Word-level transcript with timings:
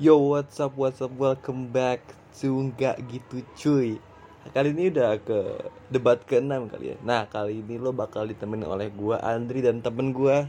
Yo 0.00 0.16
what's 0.16 0.56
up 0.56 0.72
what's 0.80 1.04
up 1.04 1.12
welcome 1.20 1.68
back 1.68 2.00
to 2.40 2.72
nggak 2.72 2.96
gitu 3.12 3.44
cuy 3.52 4.00
Kali 4.56 4.72
ini 4.72 4.88
udah 4.88 5.20
ke 5.20 5.68
debat 5.92 6.24
ke-6 6.24 6.72
kali 6.72 6.92
ya 6.92 6.96
Nah 7.04 7.28
kali 7.28 7.60
ini 7.60 7.76
lo 7.76 7.92
bakal 7.92 8.24
ditemenin 8.24 8.64
oleh 8.64 8.88
gua 8.88 9.20
Andri 9.20 9.60
dan 9.60 9.84
temen 9.84 10.16
gua 10.16 10.48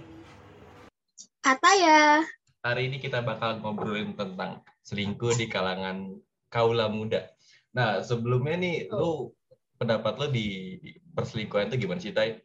Ataya. 1.44 2.24
Hari 2.64 2.88
ini 2.88 3.04
kita 3.04 3.20
bakal 3.20 3.60
ngobrolin 3.60 4.16
tentang 4.16 4.64
selingkuh 4.88 5.36
di 5.36 5.52
kalangan 5.52 6.16
kaula 6.48 6.88
muda. 6.88 7.28
Nah, 7.76 8.00
sebelumnya 8.00 8.56
nih, 8.56 8.88
lu 8.88 9.36
pendapat 9.76 10.24
lo 10.24 10.32
di 10.32 10.80
perselingkuhan 11.12 11.68
itu 11.68 11.84
gimana 11.84 12.00
sih, 12.00 12.16
Tai? 12.16 12.40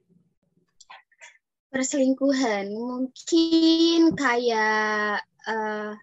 Perselingkuhan 1.71 2.75
mungkin 2.75 4.19
kayak 4.19 5.23
eh, 5.47 5.95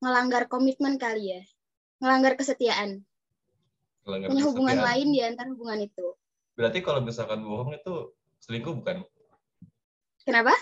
ngelanggar 0.00 0.46
komitmen 0.46 0.96
kali 0.96 1.32
ya. 1.32 1.42
Ngelanggar 1.98 2.36
kesetiaan. 2.36 3.02
Melanggar 4.04 4.28
Punya 4.30 4.44
hubungan 4.46 4.76
kesetiaan. 4.76 4.88
lain 4.92 5.06
di 5.10 5.20
antara 5.24 5.48
hubungan 5.50 5.80
itu. 5.82 6.06
Berarti 6.54 6.78
kalau 6.80 7.00
misalkan 7.00 7.40
bohong 7.42 7.74
itu 7.74 8.12
selingkuh 8.40 8.74
bukan? 8.76 9.02
Kenapa? 10.22 10.52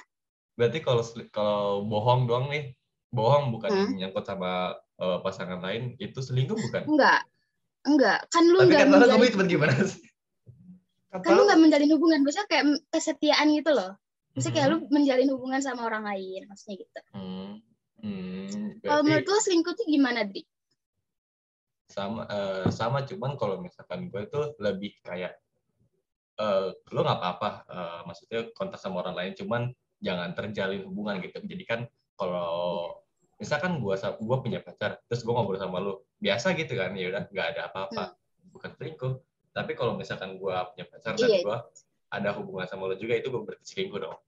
Berarti 0.55 0.79
kalau 0.81 1.03
kalau 1.31 1.83
bohong 1.85 2.27
doang 2.27 2.47
nih, 2.49 2.75
bohong 3.11 3.51
bukan 3.51 3.71
Hmm. 3.71 3.95
nyangkut 3.99 4.25
sama 4.25 4.79
eh, 4.95 5.19
pasangan 5.27 5.59
lain, 5.59 5.99
itu 5.99 6.23
selingkuh 6.23 6.55
bukan? 6.55 6.87
Enggak. 6.87 7.27
Enggak. 7.83 8.31
Kan 8.31 8.47
lu 8.47 8.63
enggak 8.63 8.87
kan 8.87 8.95
orang 8.95 9.01
menjalin, 9.03 9.15
komitmen 9.19 9.47
gimana 9.51 9.75
sih? 9.83 10.03
kan 11.11 11.31
lu 11.35 11.43
enggak 11.47 11.61
menjalin 11.61 11.91
hubungan. 11.99 12.21
Maksudnya 12.23 12.47
kayak 12.47 12.65
kesetiaan 12.95 13.51
gitu 13.59 13.75
loh. 13.75 13.99
Maksudnya 14.35 14.55
kayak 14.55 14.69
lu 14.71 14.77
menjalin 14.95 15.29
hubungan 15.35 15.59
sama 15.59 15.83
orang 15.87 16.07
lain. 16.07 16.47
Maksudnya 16.47 16.75
gitu. 16.79 17.01
Hmm. 17.11 17.59
Hmm, 18.05 18.77
Kalau 18.85 19.01
menurut 19.01 19.25
lu 19.25 19.39
selingkuh 19.41 19.73
tuh 19.73 19.87
gimana, 19.89 20.29
Dri? 20.29 20.45
sama 21.85 22.27
eh, 22.27 22.67
sama 22.75 23.05
cuman 23.07 23.37
kalau 23.39 23.61
misalkan 23.61 24.09
gue 24.11 24.27
tuh 24.27 24.57
lebih 24.59 24.99
kayak 25.05 25.37
eh 26.35 26.69
lo 26.91 27.01
nggak 27.07 27.19
apa-apa 27.23 27.51
eh, 27.71 28.01
maksudnya 28.09 28.41
kontak 28.57 28.83
sama 28.83 29.05
orang 29.07 29.15
lain 29.15 29.33
cuman 29.39 29.63
jangan 30.03 30.35
terjalin 30.35 30.83
hubungan 30.83 31.23
gitu 31.23 31.39
jadi 31.45 31.65
kan 31.65 31.81
kalau 32.19 32.91
misalkan 33.39 33.79
gue 33.79 33.95
gue 34.01 34.37
punya 34.43 34.59
pacar 34.65 34.99
terus 35.07 35.23
gue 35.23 35.31
ngobrol 35.31 35.61
sama 35.61 35.79
lo 35.79 36.09
biasa 36.19 36.59
gitu 36.59 36.75
kan 36.75 36.97
ya 36.99 37.15
udah 37.15 37.23
nggak 37.31 37.47
ada 37.55 37.61
apa-apa 37.71 38.19
bukan 38.51 38.71
selingkuh 38.75 39.15
tapi 39.55 39.73
kalau 39.79 39.95
misalkan 39.95 40.35
gue 40.35 40.55
punya 40.75 40.87
pacar 40.91 41.15
dan 41.15 41.31
Iya. 41.31 41.41
gue 41.47 41.57
ada 42.11 42.31
hubungan 42.35 42.67
sama 42.67 42.91
lo 42.91 42.99
juga 42.99 43.15
itu 43.15 43.31
gue 43.31 43.43
berarti 43.45 43.67
selingkuh 43.71 44.01
dong 44.03 44.19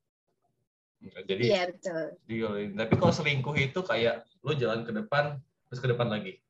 jadi 1.00 1.42
Iya, 1.42 1.62
betul. 1.70 2.04
Diolin. 2.26 2.70
Tapi 2.74 2.94
kalau 2.96 3.12
selingkuh 3.12 3.56
itu 3.60 3.80
kayak 3.84 4.24
lu 4.42 4.56
jalan 4.56 4.82
ke 4.82 4.92
depan, 4.92 5.38
terus 5.68 5.80
ke 5.80 5.88
depan 5.92 6.08
lagi. 6.08 6.40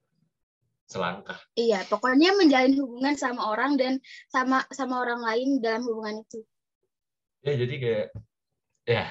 Selangkah. 0.86 1.36
Iya, 1.58 1.82
pokoknya 1.90 2.38
menjalin 2.38 2.78
hubungan 2.78 3.18
sama 3.18 3.50
orang 3.50 3.74
dan 3.74 3.98
sama 4.30 4.62
sama 4.70 5.02
orang 5.02 5.18
lain 5.18 5.48
dalam 5.58 5.82
hubungan 5.82 6.22
itu. 6.22 6.40
Ya 7.42 7.58
jadi 7.58 7.74
kayak, 7.78 8.06
ya 8.86 9.04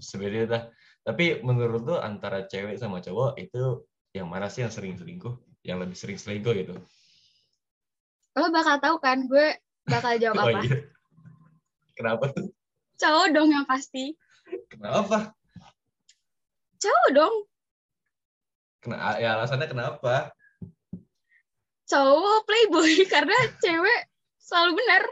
sebenarnya 0.00 0.44
dah. 0.48 0.62
Tapi 1.02 1.40
menurut 1.40 1.82
lu 1.82 1.96
antara 1.98 2.46
cewek 2.46 2.78
sama 2.78 3.00
cowok 3.00 3.40
itu 3.40 3.88
yang 4.12 4.28
mana 4.28 4.52
sih 4.52 4.62
yang 4.62 4.70
sering 4.70 4.94
selingkuh? 5.00 5.34
Yang 5.64 5.78
lebih 5.88 5.96
sering 5.96 6.18
selingkuh 6.20 6.52
gitu? 6.52 6.74
Lo 8.36 8.48
bakal 8.52 8.76
tahu 8.80 8.96
kan 9.00 9.24
gue 9.26 9.56
bakal 9.88 10.20
jawab 10.20 10.36
Oh 10.44 10.48
apa? 10.52 10.60
iya. 10.62 10.78
Kenapa 11.96 12.24
tuh? 12.32 12.48
Cowok 13.00 13.26
dong 13.34 13.50
yang 13.50 13.64
pasti. 13.64 14.14
Kenapa? 14.72 15.36
Cowok 16.80 17.08
dong. 17.12 17.36
Kena, 18.80 19.20
ya 19.20 19.36
alasannya 19.36 19.68
kenapa? 19.68 20.32
Cowok 21.86 22.48
playboy 22.48 23.04
karena 23.12 23.36
cewek 23.60 24.00
selalu 24.40 24.80
benar. 24.80 25.02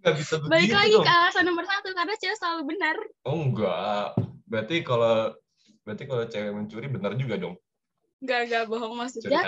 Gak 0.00 0.14
bisa 0.16 0.40
begitu 0.40 0.48
Balik 0.48 0.72
lagi 0.72 0.96
dong. 0.96 1.04
ke 1.04 1.12
alasan 1.12 1.44
nomor 1.44 1.64
satu 1.68 1.88
karena 1.92 2.14
cewek 2.16 2.38
selalu 2.40 2.62
benar. 2.72 2.96
Oh 3.28 3.36
enggak. 3.36 4.16
Berarti 4.48 4.76
kalau 4.80 5.36
berarti 5.84 6.04
kalau 6.08 6.24
cewek 6.24 6.52
mencuri 6.56 6.88
benar 6.88 7.12
juga 7.20 7.36
dong. 7.36 7.54
Gak 8.24 8.48
gak 8.48 8.64
bohong 8.72 8.96
maksudnya. 8.96 9.44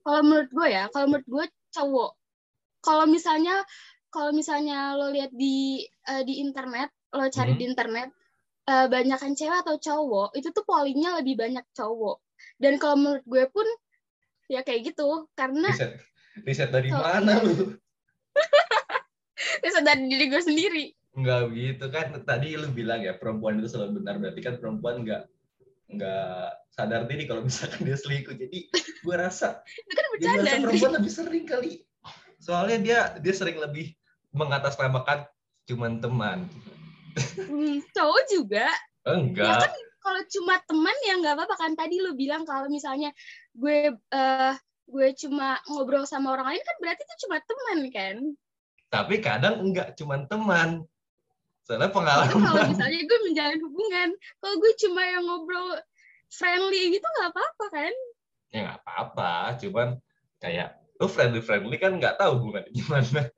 Kalau 0.00 0.20
menurut 0.24 0.50
gue 0.50 0.68
ya, 0.72 0.88
kalau 0.88 1.06
menurut 1.12 1.28
gue 1.28 1.44
cowok. 1.76 2.10
Kalau 2.80 3.04
misalnya 3.04 3.60
kalau 4.10 4.32
misalnya 4.32 4.96
lo 4.96 5.12
lihat 5.12 5.30
di 5.30 5.84
eh, 5.86 6.22
di 6.24 6.42
internet, 6.42 6.90
lo 7.10 7.26
cari 7.28 7.52
Hmm. 7.52 7.58
di 7.58 7.64
internet 7.66 8.08
eh, 8.62 8.86
banyakan 8.86 9.34
cewek 9.34 9.60
atau 9.60 9.76
cowok, 9.76 10.28
itu 10.32 10.48
tuh 10.50 10.62
pollingnya 10.62 11.18
lebih 11.18 11.34
banyak 11.34 11.64
cowok. 11.72 12.22
Dan 12.54 12.76
kalau 12.76 12.94
menurut 12.94 13.24
gue 13.24 13.44
pun 13.48 13.66
ya 14.46 14.60
kayak 14.60 14.86
gitu 14.86 15.26
karena 15.32 15.68
Riset, 15.68 15.98
riset 16.40 16.70
dari 16.70 16.86
Kalau- 16.88 17.02
mana 17.02 17.40
lu? 17.40 17.74
riset 19.64 19.82
dari 19.82 20.02
diri 20.06 20.24
gue 20.28 20.38
sendiri. 20.40 20.84
Enggak 21.10 21.50
begitu 21.50 21.84
kan 21.88 22.06
tadi 22.22 22.54
lu 22.54 22.70
bilang 22.70 23.02
ya 23.02 23.12
perempuan 23.12 23.58
itu 23.58 23.66
selalu 23.68 23.98
benar 23.98 24.14
berarti 24.16 24.40
kan 24.40 24.54
perempuan 24.56 25.02
enggak 25.02 25.26
enggak 25.90 26.54
sadar 26.70 27.02
diri 27.04 27.26
kalau 27.26 27.42
misalkan 27.42 27.82
dia 27.82 27.98
selingkuh 27.98 28.38
jadi 28.38 28.58
gue 29.00 29.16
rasa 29.16 29.66
Itu 29.66 29.90
kan 29.90 30.04
bercanda. 30.14 30.40
rasa 30.46 30.62
perempuan 30.62 30.92
lebih 30.94 31.10
sering 31.12 31.44
kali 31.44 31.72
soalnya 32.38 32.78
dia 32.78 32.98
dia 33.18 33.34
sering 33.34 33.58
lebih 33.58 33.90
mengatasnamakan 34.30 35.26
cuman 35.66 35.98
teman 35.98 36.38
Hmm, 37.36 37.82
cowok 37.94 38.22
juga. 38.30 38.66
Enggak. 39.06 39.72
Kalau 40.00 40.22
cuma 40.32 40.56
teman 40.64 40.96
ya 41.04 41.14
nggak 41.20 41.34
apa-apa 41.36 41.56
kan. 41.60 41.72
Tadi 41.76 42.00
lu 42.00 42.16
bilang 42.16 42.48
kalau 42.48 42.72
misalnya 42.72 43.12
gue 43.52 43.92
eh 43.92 44.54
gue 44.90 45.08
cuma 45.22 45.60
ngobrol 45.70 46.02
sama 46.08 46.34
orang 46.34 46.56
lain 46.56 46.62
kan 46.66 46.76
berarti 46.82 47.02
itu 47.04 47.14
cuma 47.26 47.36
teman 47.44 47.78
kan? 47.92 48.16
Tapi 48.90 49.14
kadang 49.22 49.60
enggak 49.60 49.94
cuman 49.94 50.26
teman. 50.26 50.82
Soalnya 51.68 51.92
Tapi 51.92 51.94
kalau 51.94 52.24
pengalaman. 52.32 52.68
misalnya 52.72 53.00
gue 53.06 53.18
menjalin 53.28 53.60
hubungan 53.62 54.08
kalau 54.40 54.54
gue 54.58 54.72
cuma 54.82 55.02
yang 55.06 55.24
ngobrol 55.28 55.68
friendly 56.32 56.96
gitu 56.96 57.06
nggak 57.06 57.30
apa-apa 57.30 57.64
kan? 57.70 57.94
Ya 58.50 58.58
nggak 58.66 58.78
apa-apa 58.82 59.32
cuman 59.62 59.88
kayak 60.40 60.80
lu 61.00 61.06
friendly 61.06 61.40
friendly 61.44 61.76
kan 61.76 61.96
nggak 61.96 62.16
tahu 62.16 62.40
hubungannya 62.40 62.72
gimana 62.72 63.28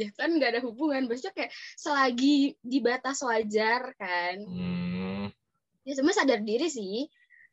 ya 0.00 0.08
kan 0.16 0.32
nggak 0.32 0.56
ada 0.56 0.60
hubungan. 0.64 1.04
Maksudnya 1.04 1.36
kayak 1.36 1.52
selagi 1.76 2.56
di 2.60 2.78
batas 2.80 3.20
wajar 3.20 3.92
kan. 4.00 4.36
Hmm, 4.40 5.28
ya 5.84 5.92
sebenarnya 5.92 6.18
sadar 6.24 6.40
diri 6.40 6.68
sih. 6.72 7.04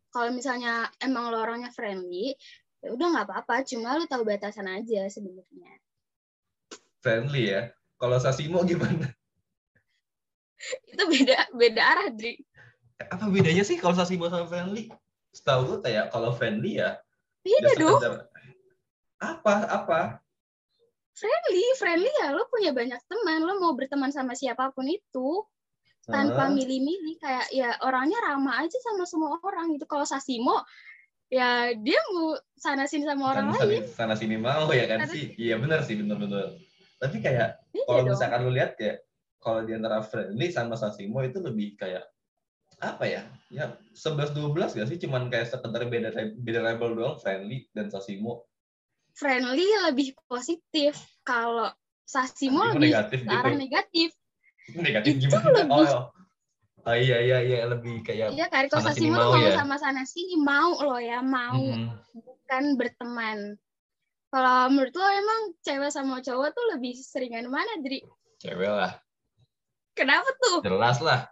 Kalau 0.07 0.31
misalnya 0.31 0.87
emang 1.03 1.29
lo 1.29 1.43
orangnya 1.43 1.69
friendly 1.75 2.31
ya 2.79 2.95
udah 2.95 3.07
nggak 3.11 3.27
apa-apa. 3.27 3.67
Cuma 3.67 3.99
lu 3.99 4.07
tahu 4.07 4.23
batasan 4.23 4.71
aja 4.71 5.05
sebenarnya. 5.11 5.71
Friendly 7.03 7.43
ya? 7.51 7.61
Kalau 7.97 8.17
Sasimo 8.21 8.63
gimana? 8.63 9.11
Itu 10.91 11.03
beda 11.05 11.51
beda 11.53 11.81
arah 11.83 12.07
Dri. 12.13 12.39
Apa 12.97 13.29
bedanya 13.29 13.61
sih 13.61 13.77
kalau 13.77 13.93
Sasimo 13.93 14.31
sama 14.31 14.47
friendly? 14.49 14.89
Setahu 15.35 15.75
gue 15.75 15.79
kayak 15.85 16.09
kalau 16.09 16.33
friendly 16.33 16.81
ya 16.81 16.97
beda 17.45 17.57
udah 17.59 17.73
dong. 17.77 17.99
Sekedar- 18.01 18.29
apa? 19.17 19.53
Apa 19.65 19.99
friendly 21.17 21.65
friendly 21.75 22.11
ya. 22.21 22.29
Lo 22.31 22.45
punya 22.47 22.71
banyak 22.71 23.01
teman. 23.03 23.41
Lo 23.41 23.57
mau 23.57 23.73
berteman 23.73 24.13
sama 24.13 24.37
siapa 24.37 24.69
pun 24.71 24.85
itu 24.85 25.41
tanpa 26.05 26.47
milih-milih. 26.47 27.17
Kayak 27.17 27.45
ya 27.49 27.69
orangnya 27.81 28.21
ramah 28.23 28.61
aja 28.61 28.77
sama 28.79 29.03
semua 29.03 29.35
orang 29.41 29.73
gitu. 29.73 29.89
Kalau 29.89 30.05
Sasimo 30.05 30.61
ya 31.27 31.75
dia 31.75 31.99
mau 32.15 32.39
sana 32.55 32.87
sini 32.87 33.03
sama 33.03 33.35
orang 33.35 33.51
kan 33.51 33.67
lain. 33.67 33.83
sana, 33.83 33.91
sana 33.91 34.13
sini 34.15 34.39
mau 34.39 34.71
ya 34.71 34.87
kan 34.87 35.03
Karena- 35.03 35.11
sih 35.11 35.35
iya 35.35 35.59
benar 35.59 35.83
sih 35.83 35.99
benar-benar 35.99 36.55
tapi 37.03 37.19
kayak 37.19 37.59
Iya 37.75 37.83
kalau 37.83 37.99
dong. 37.99 38.15
misalkan 38.15 38.39
lu 38.47 38.51
lihat 38.55 38.79
ya 38.79 38.95
kalau 39.37 39.59
di 39.61 39.75
antara 39.75 39.99
friendly 39.99 40.47
sama 40.49 40.79
Sasimo 40.79 41.19
itu 41.21 41.43
lebih 41.43 41.75
kayak 41.75 42.07
apa 42.79 43.03
ya? 43.05 43.27
Ya 43.51 43.75
11 43.91 44.31
12 44.31 44.71
gak 44.71 44.87
sih? 44.87 44.97
Cuman 45.03 45.27
kayak 45.27 45.51
sekedar 45.51 45.83
beda 45.83 46.15
beda 46.39 46.61
label 46.63 46.95
doang 46.95 47.17
friendly 47.19 47.67
dan 47.75 47.91
Sasimo 47.91 48.47
friendly 49.17 49.65
lebih 49.83 50.13
positif. 50.25 50.93
Kalau 51.21 51.73
Sasimo 52.03 52.63
lebih 52.71 52.87
negatif 52.87 53.19
ke 53.19 53.27
arah 53.27 53.51
gitu. 53.51 53.59
negatif. 53.59 54.09
Negatif 54.69 55.11
Itu 55.17 55.25
gimana? 55.27 55.49
lebih- 55.59 55.91
oh, 55.91 56.07
oh 56.85 56.95
iya 56.95 57.17
iya 57.19 57.37
iya 57.41 57.57
lebih 57.65 57.99
kayak 57.99 58.31
Iya 58.31 58.47
kan 58.47 58.63
kalau 58.69 58.85
Sasimo 58.85 59.17
tuh 59.17 59.33
mau 59.33 59.43
ya. 59.43 59.51
sama 59.53 59.75
sana 59.75 60.03
sini 60.03 60.37
mau 60.37 60.71
lo 60.77 60.95
ya 60.97 61.19
mau 61.19 61.59
Mhm. 61.59 61.91
bukan 62.15 62.63
berteman. 62.75 63.39
Kalau 64.27 64.67
menurut 64.69 64.91
lo 64.91 65.07
emang 65.07 65.41
cewek 65.59 65.87
sama 65.87 66.19
cowok 66.19 66.51
tuh 66.51 66.65
lebih 66.71 66.93
seringan 66.95 67.47
mana 67.47 67.79
Dri? 67.79 68.03
Cewek 68.37 68.69
lah. 68.69 68.93
Kenapa 69.93 70.29
tuh? 70.37 70.61
Jelas 70.61 71.01
lah. 71.01 71.27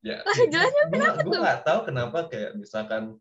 Ya 0.00 0.20
jelasnya 0.52 0.84
kenapa 0.88 1.20
gue 1.20 1.30
tuh? 1.30 1.40
nggak 1.40 1.60
tahu 1.62 1.78
kenapa 1.84 2.18
kayak 2.26 2.52
misalkan 2.54 3.16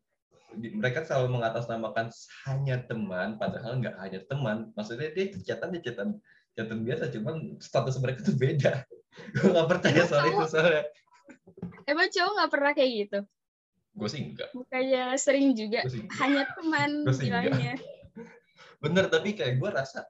mereka 0.57 1.03
selalu 1.03 1.39
mengatasnamakan 1.39 2.09
hanya 2.47 2.81
teman 2.87 3.35
padahal 3.37 3.79
nggak 3.79 3.95
hanya 3.99 4.19
teman. 4.25 4.71
Maksudnya 4.73 5.11
dia 5.11 5.31
chatan 5.43 5.75
dia 5.75 5.81
chatan 5.83 6.19
chatan 6.55 6.79
biasa 6.87 7.11
cuman 7.11 7.59
status 7.59 7.95
mereka 7.99 8.23
tuh 8.23 8.35
beda. 8.35 8.83
Gue 9.35 9.49
nggak 9.51 9.69
percaya 9.69 10.01
soal 10.07 10.31
itu 10.31 10.45
soalnya. 10.47 10.83
Emang 11.85 12.07
cowok 12.09 12.31
nggak 12.35 12.51
pernah 12.51 12.71
kayak 12.75 12.91
gitu? 13.05 13.19
Gue 13.95 14.09
sih 14.11 14.21
enggak 14.27 14.51
Bukannya 14.51 15.15
sering 15.15 15.55
juga. 15.55 15.87
Hanya 16.19 16.43
teman 16.55 17.07
bilangnya. 17.07 17.75
bener 18.83 19.07
tapi 19.07 19.33
kayak 19.33 19.57
gue 19.57 19.69
rasa 19.71 20.03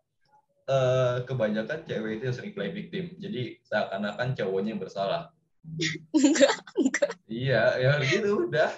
eh, 0.66 1.18
kebanyakan 1.24 1.86
cewek 1.86 2.20
itu 2.20 2.24
yang 2.30 2.36
sering 2.36 2.54
play 2.58 2.72
victim. 2.74 3.14
Jadi 3.22 3.62
seakan-akan 3.66 4.34
cowoknya 4.34 4.70
yang 4.74 4.82
bersalah. 4.82 5.30
Enggak, 6.14 6.62
enggak. 6.78 7.12
iya 7.26 7.74
ya 7.82 7.98
gitu 8.06 8.46
udah 8.46 8.70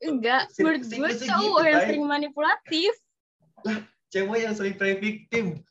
Enggak. 0.00 0.48
Menurut 0.56 0.82
gue 0.88 1.10
cowok 1.28 1.60
gitu, 1.60 1.70
yang 1.70 1.82
sering 1.84 2.04
manipulatif. 2.08 2.92
cewek 4.12 4.40
yang 4.42 4.54
sering 4.56 4.74
play 4.74 4.98
victim 4.98 5.62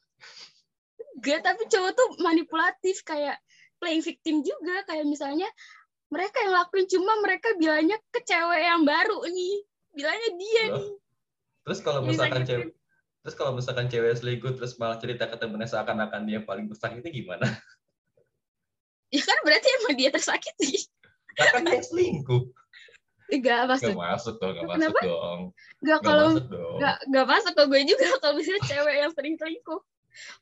Enggak, 1.19 1.43
tapi 1.43 1.67
cowok 1.67 1.91
tuh 1.91 2.09
manipulatif 2.23 3.03
kayak 3.03 3.35
playing 3.83 3.99
victim 3.99 4.39
juga 4.39 4.87
kayak 4.87 5.03
misalnya 5.03 5.51
mereka 6.07 6.39
yang 6.47 6.55
lakuin 6.55 6.87
cuma 6.87 7.19
mereka 7.19 7.51
bilangnya 7.59 7.99
ke 8.09 8.23
cewek 8.23 8.61
yang 8.63 8.87
baru 8.87 9.27
nih. 9.27 9.55
Bilangnya 9.91 10.29
dia 10.39 10.63
Loh. 10.71 10.77
nih. 10.79 10.91
terus 11.67 11.79
kalau 11.85 12.01
misalkan 12.01 12.47
cewek 12.47 12.71
terus 13.19 13.35
kalau 13.35 13.51
misalkan 13.51 13.91
cewek 13.91 14.15
selingkuh 14.15 14.55
terus 14.55 14.79
malah 14.79 14.95
cerita 14.97 15.27
ke 15.27 15.35
temennya 15.35 15.67
seakan-akan 15.67 16.23
dia 16.23 16.39
paling 16.41 16.65
bersakit 16.71 17.03
itu 17.03 17.21
gimana 17.21 17.45
Ya 19.13 19.21
kan 19.25 19.37
berarti 19.41 19.67
emang 19.81 19.93
dia 19.97 20.09
tersakiti. 20.13 20.85
Lah 21.41 21.49
kan 21.57 21.65
dia 21.65 21.81
selingkuh 21.81 22.45
Gak 23.29 23.61
masuk. 23.69 23.93
masuk 23.93 24.35
dong, 24.41 24.53
gak 24.57 24.63
masuk 24.65 24.73
Kenapa? 24.81 24.99
dong. 25.05 25.39
Enggak 25.85 25.99
Gak 26.01 26.07
kalau 26.09 26.27
masuk 26.33 26.47
dong. 26.49 26.77
nggak 26.81 26.97
nggak 27.13 27.25
masuk 27.29 27.53
ke 27.53 27.63
gue 27.69 27.81
juga 27.85 28.07
kalau 28.17 28.33
misalnya 28.37 28.63
cewek 28.65 28.95
yang 28.97 29.11
sering 29.13 29.35
selingkuh 29.37 29.81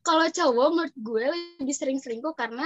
kalau 0.01 0.25
cowok 0.31 0.67
menurut 0.71 0.95
gue 0.95 1.25
lebih 1.59 1.75
sering 1.75 1.99
selingkuh 1.99 2.33
karena 2.33 2.65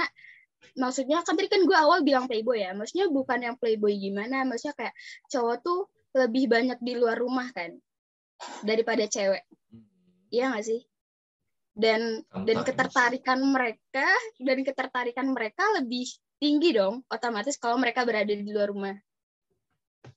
maksudnya 0.78 1.20
kan 1.26 1.34
tadi 1.34 1.50
kan 1.50 1.66
gue 1.66 1.74
awal 1.76 2.06
bilang 2.06 2.30
playboy 2.30 2.62
ya 2.62 2.70
maksudnya 2.72 3.10
bukan 3.10 3.38
yang 3.42 3.56
playboy 3.58 3.92
gimana 3.98 4.46
maksudnya 4.46 4.78
kayak 4.78 4.94
cowok 5.28 5.56
tuh 5.60 5.80
lebih 6.14 6.46
banyak 6.48 6.78
di 6.78 6.92
luar 6.96 7.18
rumah 7.18 7.50
kan 7.50 7.74
daripada 8.62 9.04
cewek 9.10 9.42
iya 10.30 10.54
nggak 10.54 10.64
sih 10.64 10.80
dan 11.74 12.22
dan 12.46 12.58
ketertarikan 12.62 13.42
mereka 13.42 14.06
dan 14.38 14.58
ketertarikan 14.62 15.26
mereka 15.34 15.66
lebih 15.76 16.06
tinggi 16.38 16.76
dong 16.76 17.02
otomatis 17.10 17.58
kalau 17.58 17.76
mereka 17.76 18.06
berada 18.06 18.30
di 18.30 18.46
luar 18.48 18.70
rumah 18.70 18.94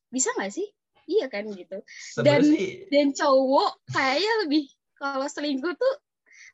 bisa 0.09 0.29
nggak 0.35 0.51
sih? 0.51 0.67
Iya 1.05 1.29
kan 1.29 1.45
gitu. 1.53 1.77
Dan- 2.21 2.57
dan 2.89 3.07
cowok 3.13 3.77
kayaknya 3.93 4.33
lebih 4.45 4.65
kalau 4.97 5.27
selingkuh 5.29 5.75
tuh 5.77 5.93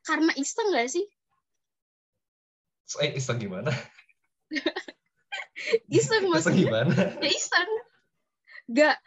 karena 0.04 0.34
iseng 0.36 0.74
gak 0.74 0.90
sih? 0.90 1.06
Eh, 3.00 3.16
iseng 3.16 3.40
gimana? 3.40 3.72
iseng 5.88 6.24
Iseng 6.24 6.24
maksudnya? 6.28 6.60
gimana? 6.68 6.96
ya 7.22 7.30
iseng. 7.32 7.70
Gak 8.76 8.98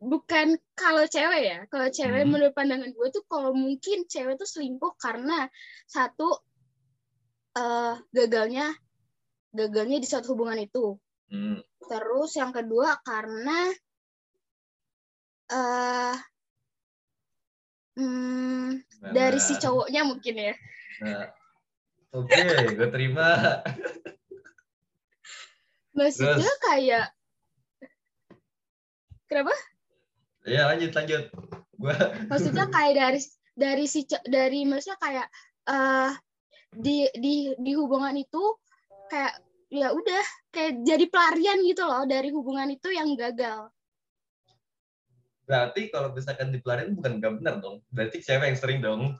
bukan 0.00 0.58
kalau 0.74 1.04
cewek 1.06 1.42
ya. 1.44 1.58
Kalau 1.68 1.86
cewek 1.92 2.24
Hmm. 2.24 2.30
menurut 2.32 2.56
pandangan 2.56 2.90
gue 2.90 3.08
tuh 3.12 3.22
kalau 3.28 3.54
mungkin 3.54 4.08
cewek 4.08 4.34
tuh 4.34 4.48
selingkuh 4.48 4.96
karena 4.98 5.46
satu 5.86 6.40
eh 7.52 7.94
gagalnya 8.10 8.74
gagalnya 9.52 9.98
di 9.98 10.06
suatu 10.08 10.34
hubungan 10.34 10.58
itu. 10.58 10.96
Hmm, 11.30 11.62
terus 11.90 12.30
yang 12.38 12.54
kedua 12.54 12.94
karena 13.02 13.74
eh 15.50 16.16
hmm, 17.98 18.78
gimana? 18.78 19.10
dari 19.10 19.40
si 19.42 19.58
cowoknya 19.58 20.06
mungkin 20.06 20.36
ya 20.38 20.54
Nah, 21.00 21.32
Oke, 22.12 22.36
gue 22.76 22.88
terima. 22.92 23.62
maksudnya 25.96 26.44
Terus? 26.44 26.60
kayak 26.68 27.06
kenapa 29.30 29.54
Ya 30.44 30.68
lanjut 30.68 30.92
lanjut. 30.92 31.24
Gue 31.78 31.94
maksudnya 32.30 32.66
kayak 32.68 32.94
dari 32.98 33.20
dari 33.56 33.84
si 33.88 34.04
dari 34.28 34.60
maksudnya 34.68 34.98
kayak 35.00 35.26
eh 35.70 36.12
di 36.74 37.08
di 37.16 37.54
di 37.56 37.72
hubungan 37.78 38.16
itu 38.18 38.58
kayak 39.08 39.40
ya 39.70 39.94
udah 39.94 40.24
kayak 40.50 40.82
jadi 40.82 41.04
pelarian 41.06 41.62
gitu 41.62 41.86
loh 41.86 42.02
dari 42.04 42.34
hubungan 42.34 42.68
itu 42.74 42.90
yang 42.90 43.14
gagal 43.14 43.70
berarti 45.50 45.90
kalau 45.90 46.14
misalkan 46.14 46.54
dipelarin 46.54 46.94
bukan 46.94 47.18
gak 47.18 47.42
benar 47.42 47.58
dong. 47.58 47.82
Berarti 47.90 48.22
cewek 48.22 48.54
yang 48.54 48.58
sering 48.62 48.78
dong. 48.78 49.18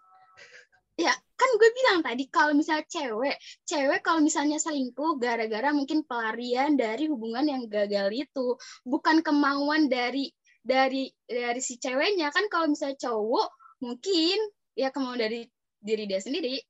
kan 1.40 1.50
gue 1.56 1.70
bilang 1.72 1.98
tadi 2.04 2.28
kalau 2.28 2.52
misalnya 2.52 2.84
cewek 2.86 3.36
cewek 3.64 4.00
kalau 4.04 4.20
misalnya 4.20 4.60
selingkuh 4.60 5.16
gara-gara 5.16 5.72
mungkin 5.72 6.04
pelarian 6.04 6.76
dari 6.76 7.08
hubungan 7.08 7.48
yang 7.48 7.64
gagal 7.66 8.12
itu 8.12 8.60
bukan 8.84 9.24
kemauan 9.24 9.88
dari 9.88 10.28
dari 10.60 11.08
dari 11.24 11.60
si 11.64 11.80
ceweknya 11.80 12.28
kan 12.30 12.44
kalau 12.52 12.68
misalnya 12.68 13.00
cowok 13.00 13.48
mungkin 13.80 14.36
ya 14.76 14.92
kemauan 14.92 15.18
dari 15.18 15.48
diri 15.80 16.04
dia 16.04 16.20
sendiri 16.20 16.60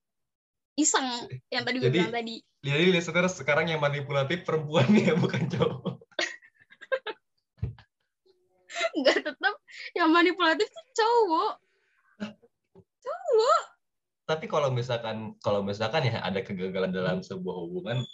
iseng 0.80 1.28
yang 1.52 1.62
tadi 1.62 1.76
gue 1.78 1.88
Jadi- 1.92 1.98
bilang 2.00 2.14
tadi. 2.14 2.36
Jadi 2.60 2.84
listener 2.92 3.24
sekarang 3.28 3.72
yang 3.72 3.80
manipulatif 3.80 4.44
perempuan 4.44 4.84
ya 4.92 5.16
bukan 5.16 5.48
cowok. 5.48 5.96
nggak 9.00 9.18
tetap 9.24 9.54
yang 9.96 10.10
manipulatif 10.12 10.68
tuh 10.68 10.86
cowok. 10.92 11.54
Cowok. 13.00 13.62
Tapi 14.28 14.46
kalau 14.46 14.68
misalkan 14.70 15.34
kalau 15.40 15.64
misalkan 15.64 16.06
ya 16.06 16.20
ada 16.22 16.44
kegagalan 16.44 16.92
dalam 16.92 17.18
sebuah 17.24 17.56
hubungan, 17.66 18.04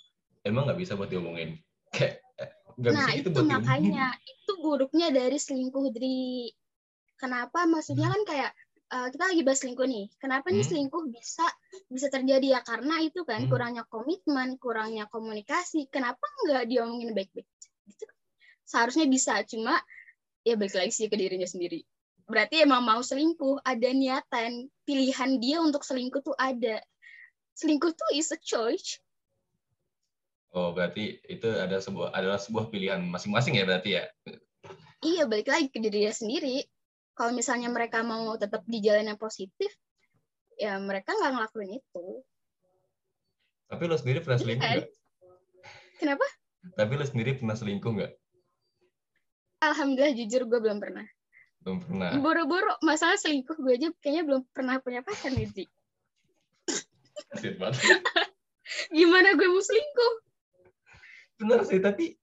emang 0.46 0.70
nggak 0.70 0.78
bisa 0.80 0.94
buat 0.94 1.10
diomongin. 1.10 1.58
Kayak 1.90 2.22
eh, 2.38 2.50
nggak 2.78 2.92
nah 2.94 3.06
bisa 3.10 3.16
gitu 3.18 3.28
itu 3.28 3.30
diomongin. 3.42 3.50
makanya 3.60 4.06
itu 4.24 4.52
buruknya 4.62 5.08
dari 5.10 5.38
selingkuh 5.42 5.90
dari 5.90 6.48
kenapa? 7.18 7.66
Maksudnya 7.66 8.08
kan 8.14 8.22
kayak 8.24 8.50
eh, 8.86 9.08
kita 9.10 9.24
lagi 9.26 9.42
bahas 9.42 9.58
selingkuh 9.62 9.88
nih. 9.88 10.06
Kenapa 10.18 10.46
nih 10.50 10.62
Hmm. 10.62 10.70
selingkuh 10.70 11.04
bisa 11.10 11.46
bisa 11.90 12.06
terjadi 12.06 12.58
ya? 12.58 12.60
Karena 12.62 13.02
itu 13.02 13.26
kan 13.26 13.46
Hmm. 13.46 13.50
kurangnya 13.50 13.84
komitmen 13.90 14.58
kurangnya 14.62 15.04
komunikasi. 15.10 15.90
Kenapa 15.90 16.22
nggak 16.46 16.70
diomongin 16.70 17.10
baik-baik? 17.14 17.46
Gitu. 17.86 18.06
Seharusnya 18.66 19.06
bisa 19.06 19.42
cuma 19.46 19.78
ya 20.46 20.54
balik 20.54 20.78
lagi 20.78 20.92
sih 20.94 21.10
ke 21.10 21.18
dirinya 21.18 21.46
sendiri. 21.46 21.82
Berarti 22.26 22.62
emang 22.66 22.82
mau 22.82 23.02
selingkuh 23.02 23.62
ada 23.62 23.90
niatan 23.94 24.66
pilihan 24.82 25.38
dia 25.38 25.62
untuk 25.62 25.86
selingkuh 25.86 26.22
tuh 26.22 26.34
ada. 26.38 26.82
Selingkuh 27.54 27.94
tuh 27.94 28.10
is 28.14 28.30
a 28.34 28.38
choice. 28.38 28.98
Oh, 30.56 30.72
berarti 30.72 31.20
itu 31.26 31.46
ada 31.52 31.78
sebuah 31.78 32.16
adalah 32.16 32.40
sebuah 32.40 32.72
pilihan 32.72 32.98
masing-masing 33.04 33.60
ya 33.60 33.64
berarti 33.66 33.90
ya. 33.98 34.04
iya 35.04 35.28
balik 35.28 35.46
lagi 35.52 35.68
ke 35.68 35.78
dirinya 35.78 36.10
sendiri 36.10 36.64
kalau 37.16 37.32
misalnya 37.32 37.72
mereka 37.72 38.04
mau 38.04 38.36
tetap 38.36 38.62
di 38.68 38.78
jalan 38.84 39.08
yang 39.08 39.18
positif 39.18 39.72
ya 40.56 40.76
mereka 40.76 41.16
nggak 41.16 41.32
ngelakuin 41.32 41.80
itu 41.80 42.06
Tapi 43.66 43.82
lo 43.90 43.98
sendiri 43.98 44.22
pernah 44.22 44.38
Iya 44.38 44.44
selingkuh 44.46 44.62
kan? 44.62 44.76
nggak? 44.78 44.90
kenapa 45.98 46.26
Tapi 46.76 46.92
lo 46.94 47.04
sendiri 47.08 47.30
pernah 47.40 47.56
selingkuh 47.56 47.92
nggak? 47.96 48.12
alhamdulillah 49.64 50.14
jujur 50.14 50.42
gue 50.46 50.60
belum 50.60 50.78
pernah 50.78 51.06
Belum 51.64 51.78
pernah. 51.82 52.14
boro-boro 52.20 52.78
masalah 52.84 53.18
selingkuh 53.18 53.56
gue 53.58 53.74
aja 53.74 53.88
kayaknya 53.98 54.22
belum 54.22 54.40
pernah 54.54 54.78
punya 54.78 55.00
pacar 55.02 55.32
nih 55.34 55.50
banget. 57.56 57.80
gimana 58.96 59.34
gue 59.34 59.48
mau 59.48 59.62
selingkuh 59.62 60.14
Bener 61.36 61.60
sih, 61.68 61.80
tapi 61.84 62.16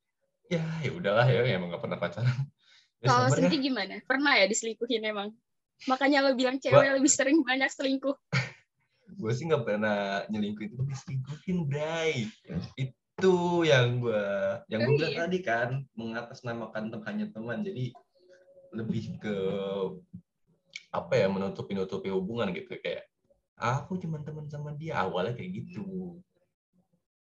ya 0.49 0.65
ya 0.81 0.89
udahlah 0.89 1.29
ya, 1.29 1.45
emang 1.45 1.69
nggak 1.69 1.85
pernah 1.85 2.01
pacaran. 2.01 2.33
Ya, 3.03 3.11
kalau 3.11 3.27
sendiri 3.35 3.59
gimana? 3.59 3.99
Pernah 4.07 4.39
ya 4.39 4.47
diselingkuhin 4.47 5.03
emang? 5.03 5.35
Makanya 5.91 6.23
lo 6.23 6.39
bilang 6.39 6.55
cewek 6.55 6.95
lebih 6.95 7.11
sering 7.11 7.43
banyak 7.43 7.67
selingkuh. 7.67 8.15
Gue 9.19 9.31
sih 9.35 9.43
nggak 9.45 9.67
pernah 9.67 10.23
nyelingkuhin, 10.31 10.73
tapi 10.73 10.95
diselingkuhin, 10.95 11.57
Bray. 11.67 12.31
Itu 12.79 13.61
yang 13.67 13.99
gue 13.99 14.25
yang 14.71 14.79
gue 14.87 14.89
Oh, 14.89 14.97
bilang 14.97 15.13
iya. 15.13 15.19
tadi 15.27 15.39
kan, 15.43 15.69
mengatasnamakan 15.93 16.89
hanya 17.11 17.27
teman. 17.29 17.61
Jadi 17.61 17.91
lebih 18.73 19.19
ke 19.19 19.37
apa 20.89 21.13
ya 21.13 21.27
menutupi 21.27 21.75
nutupi 21.75 22.09
hubungan 22.09 22.55
gitu. 22.55 22.73
Kayak 22.79 23.05
aku 23.59 23.99
cuma 23.99 24.23
teman 24.23 24.47
sama 24.47 24.73
dia. 24.73 25.03
Awalnya 25.03 25.35
kayak 25.35 25.51
gitu. 25.61 26.17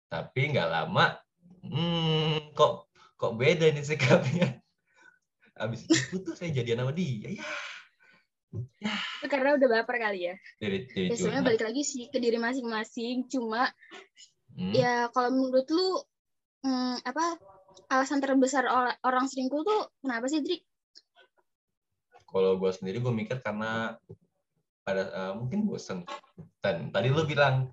Tapi 0.09 0.55
nggak 0.55 0.71
lama 0.71 1.19
hmm 1.62 2.55
kok 2.59 2.91
kok 3.15 3.33
beda 3.39 3.71
nih 3.71 3.87
sikapnya 3.87 4.59
habis 5.57 5.85
itu 5.85 5.99
putus 6.13 6.41
saya 6.41 6.51
jadian 6.53 6.85
sama 6.85 6.93
dia. 6.97 7.41
Ya 7.41 7.45
itu 9.23 9.27
karena 9.31 9.57
udah 9.57 9.69
baper 9.81 9.97
kali 9.97 10.21
ya? 10.29 10.35
Dari 10.61 10.85
dari 10.91 11.09
ya 11.09 11.17
sebenarnya 11.17 11.45
balik 11.47 11.63
lagi 11.65 11.83
sih 11.87 12.11
ke 12.13 12.19
diri 12.21 12.37
masing-masing. 12.37 13.29
Cuma 13.31 13.71
Hmm, 14.53 14.69
ya 14.77 15.09
kalau 15.17 15.33
menurut 15.33 15.65
lu 15.73 16.05
hmm, 16.61 17.01
apa 17.09 17.41
alasan 17.89 18.21
terbesar 18.21 18.69
or- 18.69 19.01
orang 19.01 19.25
selingkuh 19.25 19.65
tuh 19.65 19.89
kenapa 20.05 20.29
sih 20.29 20.45
Dri? 20.45 20.61
kalau 22.29 22.61
gue 22.61 22.69
sendiri 22.69 23.01
gue 23.01 23.13
mikir 23.13 23.41
karena 23.41 23.97
pada 24.85 25.09
eh, 25.09 25.33
mungkin 25.41 25.65
bosen. 25.65 26.05
Dan 26.61 26.93
tadi 26.93 27.09
lu 27.09 27.25
bilang 27.25 27.73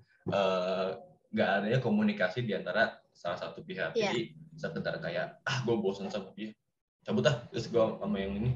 nggak 1.30 1.48
adanya 1.60 1.84
komunikasi 1.84 2.48
di 2.48 2.56
antara 2.56 2.96
salah 3.12 3.36
satu 3.36 3.60
pihak. 3.60 3.92
Iya. 3.92 4.08
jadi 4.08 4.22
sekedar 4.56 4.96
kayak 4.96 5.44
ah 5.44 5.60
gue 5.60 5.76
bosen 5.76 6.08
sama 6.08 6.32
dia 6.32 6.56
cabut 7.02 7.24
ah 7.24 7.36
terus 7.48 7.66
gue 7.66 7.80
sama 7.80 8.16
yang 8.16 8.36
ini. 8.36 8.50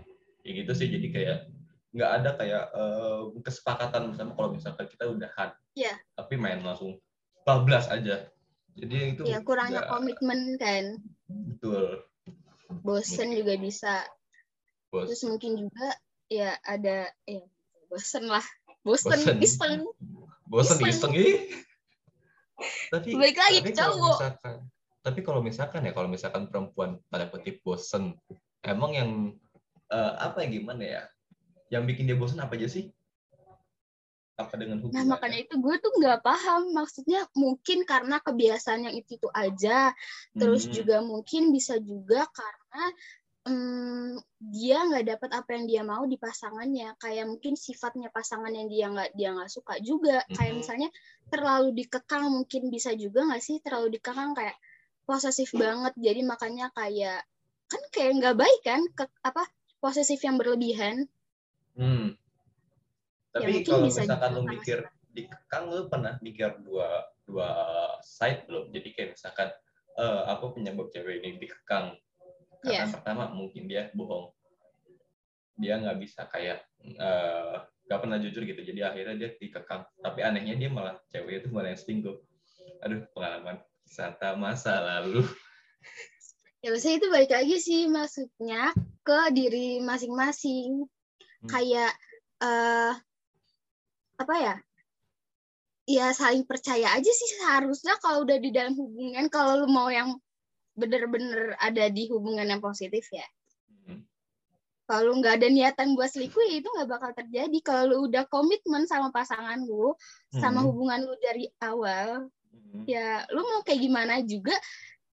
Ya 0.45 0.51
gitu 0.55 0.73
sih 0.73 0.89
jadi 0.89 1.09
kayak 1.09 1.39
nggak 1.95 2.11
ada 2.11 2.31
kayak 2.35 2.65
eh, 2.71 3.21
kesepakatan 3.41 4.13
bersama 4.13 4.35
kalau 4.35 4.51
misalkan 4.51 4.87
kita 4.87 5.07
udahan 5.07 5.55
Iya. 5.73 5.95
tapi 6.13 6.35
main 6.35 6.61
langsung 6.61 6.99
bablas 7.43 7.87
aja. 7.87 8.29
Jadi 8.75 9.15
itu 9.15 9.23
ya 9.25 9.39
kurangnya 9.41 9.81
nggak- 9.81 9.91
komitmen 9.91 10.41
kan. 10.59 10.85
Betul. 11.31 12.03
Bosen 12.83 13.31
juga 13.33 13.55
bisa. 13.55 14.03
Bos. 14.91 15.07
Terus 15.07 15.23
mungkin 15.25 15.55
juga 15.57 15.87
ya 16.27 16.59
ada 16.61 17.09
ya 17.25 17.43
bosen 17.87 18.27
lah. 18.27 18.43
Bosen, 18.83 19.15
Bosen. 19.17 19.39
iseng. 19.41 19.81
Bosan 20.45 20.77
Iseng. 20.83 21.15
iseng. 21.15 21.15
Tapi 22.91 23.09
Balik 23.15 23.39
lagi 23.39 23.59
tapi 23.61 23.71
ke 23.71 23.73
cowok. 23.75 24.19
misalkan 24.19 24.57
tapi 25.05 25.21
kalau 25.21 25.45
misalkan 25.45 25.85
ya 25.85 25.93
kalau 25.93 26.09
misalkan 26.09 26.49
perempuan 26.49 26.97
pada 27.13 27.29
kutip 27.29 27.61
bosen 27.61 28.17
emang 28.65 28.91
yang 28.97 29.11
eh, 29.93 30.13
apa 30.17 30.43
ya 30.45 30.49
gimana 30.49 30.83
ya? 30.83 31.03
Yang 31.69 31.83
bikin 31.93 32.05
dia 32.09 32.17
bosen 32.17 32.41
apa 32.41 32.57
aja 32.57 32.69
sih? 32.73 32.89
Apa 34.41 34.57
dengan 34.57 34.81
nah 34.81 35.03
hubungannya? 35.03 35.13
makanya 35.13 35.39
itu 35.45 35.55
gue 35.61 35.77
tuh 35.85 35.93
nggak 36.01 36.21
paham. 36.25 36.63
Maksudnya 36.73 37.21
mungkin 37.37 37.79
karena 37.85 38.17
kebiasaan 38.25 38.81
yang 38.89 38.95
itu 38.97 39.21
itu 39.21 39.29
aja. 39.31 39.93
Terus 40.41 40.63
Hmm. 40.67 40.75
juga 40.81 40.97
mungkin 41.05 41.53
bisa 41.53 41.77
juga 41.79 42.25
karena 42.33 42.85
hmm, 43.45 44.11
dia 44.41 44.79
nggak 44.89 45.05
dapat 45.13 45.31
apa 45.37 45.51
yang 45.57 45.65
dia 45.71 45.83
mau 45.85 46.03
di 46.09 46.17
pasangannya. 46.17 46.97
Kayak 46.97 47.25
mungkin 47.29 47.55
sifatnya 47.61 48.09
pasangan 48.09 48.51
yang 48.51 48.69
dia 48.73 48.87
nggak 48.89 49.11
dia 49.19 49.29
nggak 49.37 49.51
suka 49.53 49.75
juga. 49.85 50.25
Kayak 50.33 50.53
Mhm. 50.57 50.61
misalnya 50.65 50.89
terlalu 51.29 51.69
dikekang 51.77 52.25
mungkin 52.33 52.63
bisa 52.73 52.91
juga 52.97 53.21
nggak 53.29 53.43
sih? 53.45 53.57
Terlalu 53.61 54.01
dikekang 54.01 54.33
kayak 54.33 54.57
posesif 55.05 55.53
banget 55.55 55.93
jadi 56.01 56.21
makanya 56.25 56.73
kayak 56.73 57.25
kan 57.69 57.83
kayak 57.93 58.13
nggak 58.21 58.37
baik 58.37 58.61
kan 58.65 58.81
ke 58.93 59.05
apa 59.25 59.45
posesif 59.81 60.21
yang 60.25 60.37
berlebihan 60.41 61.09
Hmm. 61.75 62.15
Ya, 63.35 63.43
Tapi 63.43 63.51
mungkin 63.51 63.67
kalau 63.67 63.87
bisa 63.91 64.01
misalkan 64.07 64.31
lu 64.31 64.43
mikir 64.47 64.79
dikekang 65.11 65.65
lu 65.71 65.91
pernah 65.91 66.15
mikir 66.23 66.55
dua 66.63 67.03
dua 67.27 67.49
side 68.07 68.47
belum? 68.47 68.71
Jadi 68.71 68.89
kayak 68.95 69.09
misalkan 69.19 69.51
eh, 69.99 70.23
apa 70.31 70.45
penyebab 70.55 70.87
cewek 70.95 71.19
ini 71.19 71.43
dikekang? 71.43 71.99
Karena 72.63 72.87
Iya. 72.87 72.95
pertama 72.95 73.27
mungkin 73.35 73.67
dia 73.67 73.91
bohong. 73.91 74.31
Dia 75.59 75.83
nggak 75.83 75.99
bisa 75.99 76.31
kayak 76.31 76.63
eh, 76.87 77.55
nggak 77.91 78.01
pernah 78.07 78.23
jujur 78.23 78.47
gitu. 78.47 78.61
Jadi 78.63 78.81
akhirnya 78.87 79.15
dia 79.19 79.31
dikekang. 79.35 79.83
Tapi 79.99 80.21
anehnya 80.23 80.55
dia 80.55 80.71
malah 80.71 80.95
cewek 81.11 81.43
itu 81.43 81.49
malah 81.51 81.75
yang 81.75 81.81
selingkuh. 81.83 82.23
Aduh 82.87 83.03
pengalaman 83.11 83.59
wisata 83.85 84.35
masa 84.35 84.73
lalu. 84.81 85.23
ya 86.65 86.73
biasanya 86.73 86.97
itu 86.97 87.09
balik 87.13 87.33
lagi 87.33 87.57
sih 87.61 87.83
maksudnya 87.87 88.73
ke 89.05 89.19
diri 89.37 89.85
masing-masing 89.85 90.89
Hmm. 91.45 91.51
kayak 91.53 91.93
eh 92.41 92.93
apa 94.17 94.35
ya 94.41 94.55
ya 95.85 96.07
saling 96.17 96.49
percaya 96.49 96.89
aja 96.97 97.11
sih 97.13 97.29
seharusnya 97.37 98.01
kalau 98.01 98.25
udah 98.25 98.41
di 98.41 98.49
dalam 98.49 98.73
hubungan 98.73 99.29
kalau 99.29 99.61
lu 99.61 99.69
mau 99.69 99.93
yang 99.93 100.17
bener-bener 100.73 101.53
ada 101.61 101.93
di 101.93 102.09
hubungan 102.09 102.49
yang 102.49 102.65
positif 102.65 103.05
ya 103.13 103.29
Hmm. 103.85 104.09
kalau 104.89 105.21
nggak 105.21 105.37
ada 105.37 105.53
niatan 105.53 105.93
buat 105.93 106.09
selingkuh 106.09 106.41
ya 106.49 106.65
itu 106.65 106.69
nggak 106.73 106.89
bakal 106.89 107.13
terjadi 107.13 107.59
kalau 107.61 107.85
lu 107.93 107.97
udah 108.09 108.25
komitmen 108.33 108.89
sama 108.89 109.13
pasangan 109.13 109.61
lu 109.61 109.93
sama 110.33 110.65
Hmm. 110.65 110.73
hubungan 110.73 111.05
lu 111.05 111.13
dari 111.21 111.53
awal 111.61 112.33
Hmm. 112.55 112.85
ya 112.87 113.27
lu 113.35 113.43
mau 113.43 113.61
kayak 113.67 113.81
gimana 113.83 114.15
juga 114.23 114.55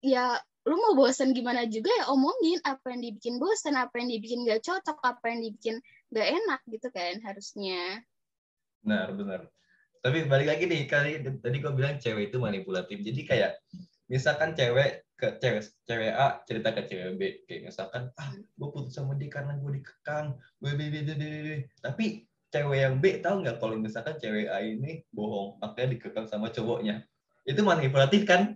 ya 0.01 0.37
lu 0.65 0.77
mau 0.77 0.93
bosen 0.93 1.33
gimana 1.33 1.65
juga 1.65 1.89
ya 1.89 2.05
omongin 2.13 2.61
apa 2.65 2.93
yang 2.93 3.01
dibikin 3.01 3.41
bosen 3.41 3.73
apa 3.73 3.97
yang 3.97 4.13
dibikin 4.13 4.45
gak 4.45 4.61
cocok 4.61 4.97
apa 5.01 5.25
yang 5.33 5.41
dibikin 5.41 5.75
gak 6.13 6.27
enak 6.37 6.61
gitu 6.69 6.87
kan 6.93 7.17
harusnya 7.25 8.05
Benar, 8.81 9.13
benar. 9.13 9.41
Tapi 10.01 10.25
balik 10.25 10.49
lagi 10.49 10.65
nih, 10.65 10.89
kali 10.89 11.21
tadi 11.21 11.61
gue 11.61 11.69
bilang 11.69 12.01
cewek 12.01 12.33
itu 12.33 12.41
manipulatif. 12.41 12.97
Jadi 12.97 13.21
kayak 13.29 13.61
misalkan 14.09 14.57
cewek 14.57 15.05
ke 15.15 15.37
cewek 15.37 15.61
cewek 15.85 16.11
A 16.17 16.41
cerita 16.49 16.73
ke 16.73 16.81
cewek 16.89 17.13
B 17.15 17.21
kayak 17.45 17.69
misalkan 17.69 18.09
ah 18.17 18.33
gue 18.33 18.69
putus 18.73 18.97
sama 18.97 19.13
dia 19.13 19.29
karena 19.29 19.53
gue 19.61 19.77
dikekang 19.77 20.33
gue 20.57 20.71
B, 20.73 20.81
B, 20.89 20.95
B, 21.05 21.09
B, 21.13 21.21
B, 21.21 21.35
B. 21.45 21.49
tapi 21.77 22.25
cewek 22.49 22.79
yang 22.81 22.97
B 22.97 23.21
tahu 23.21 23.45
nggak 23.45 23.61
kalau 23.61 23.77
misalkan 23.77 24.17
cewek 24.17 24.49
A 24.49 24.65
ini 24.65 25.05
bohong 25.13 25.61
makanya 25.61 25.93
dikekang 25.93 26.25
sama 26.25 26.49
cowoknya 26.49 27.05
itu 27.45 27.61
manipulatif 27.65 28.23
kan? 28.27 28.55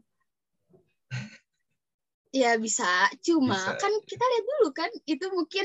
Ya 2.36 2.60
bisa. 2.60 3.08
Cuma 3.24 3.56
Bisa. 3.56 3.80
kan 3.80 3.94
kita 4.04 4.26
lihat 4.28 4.46
dulu 4.46 4.70
kan 4.76 4.92
itu 5.08 5.26
mungkin 5.32 5.64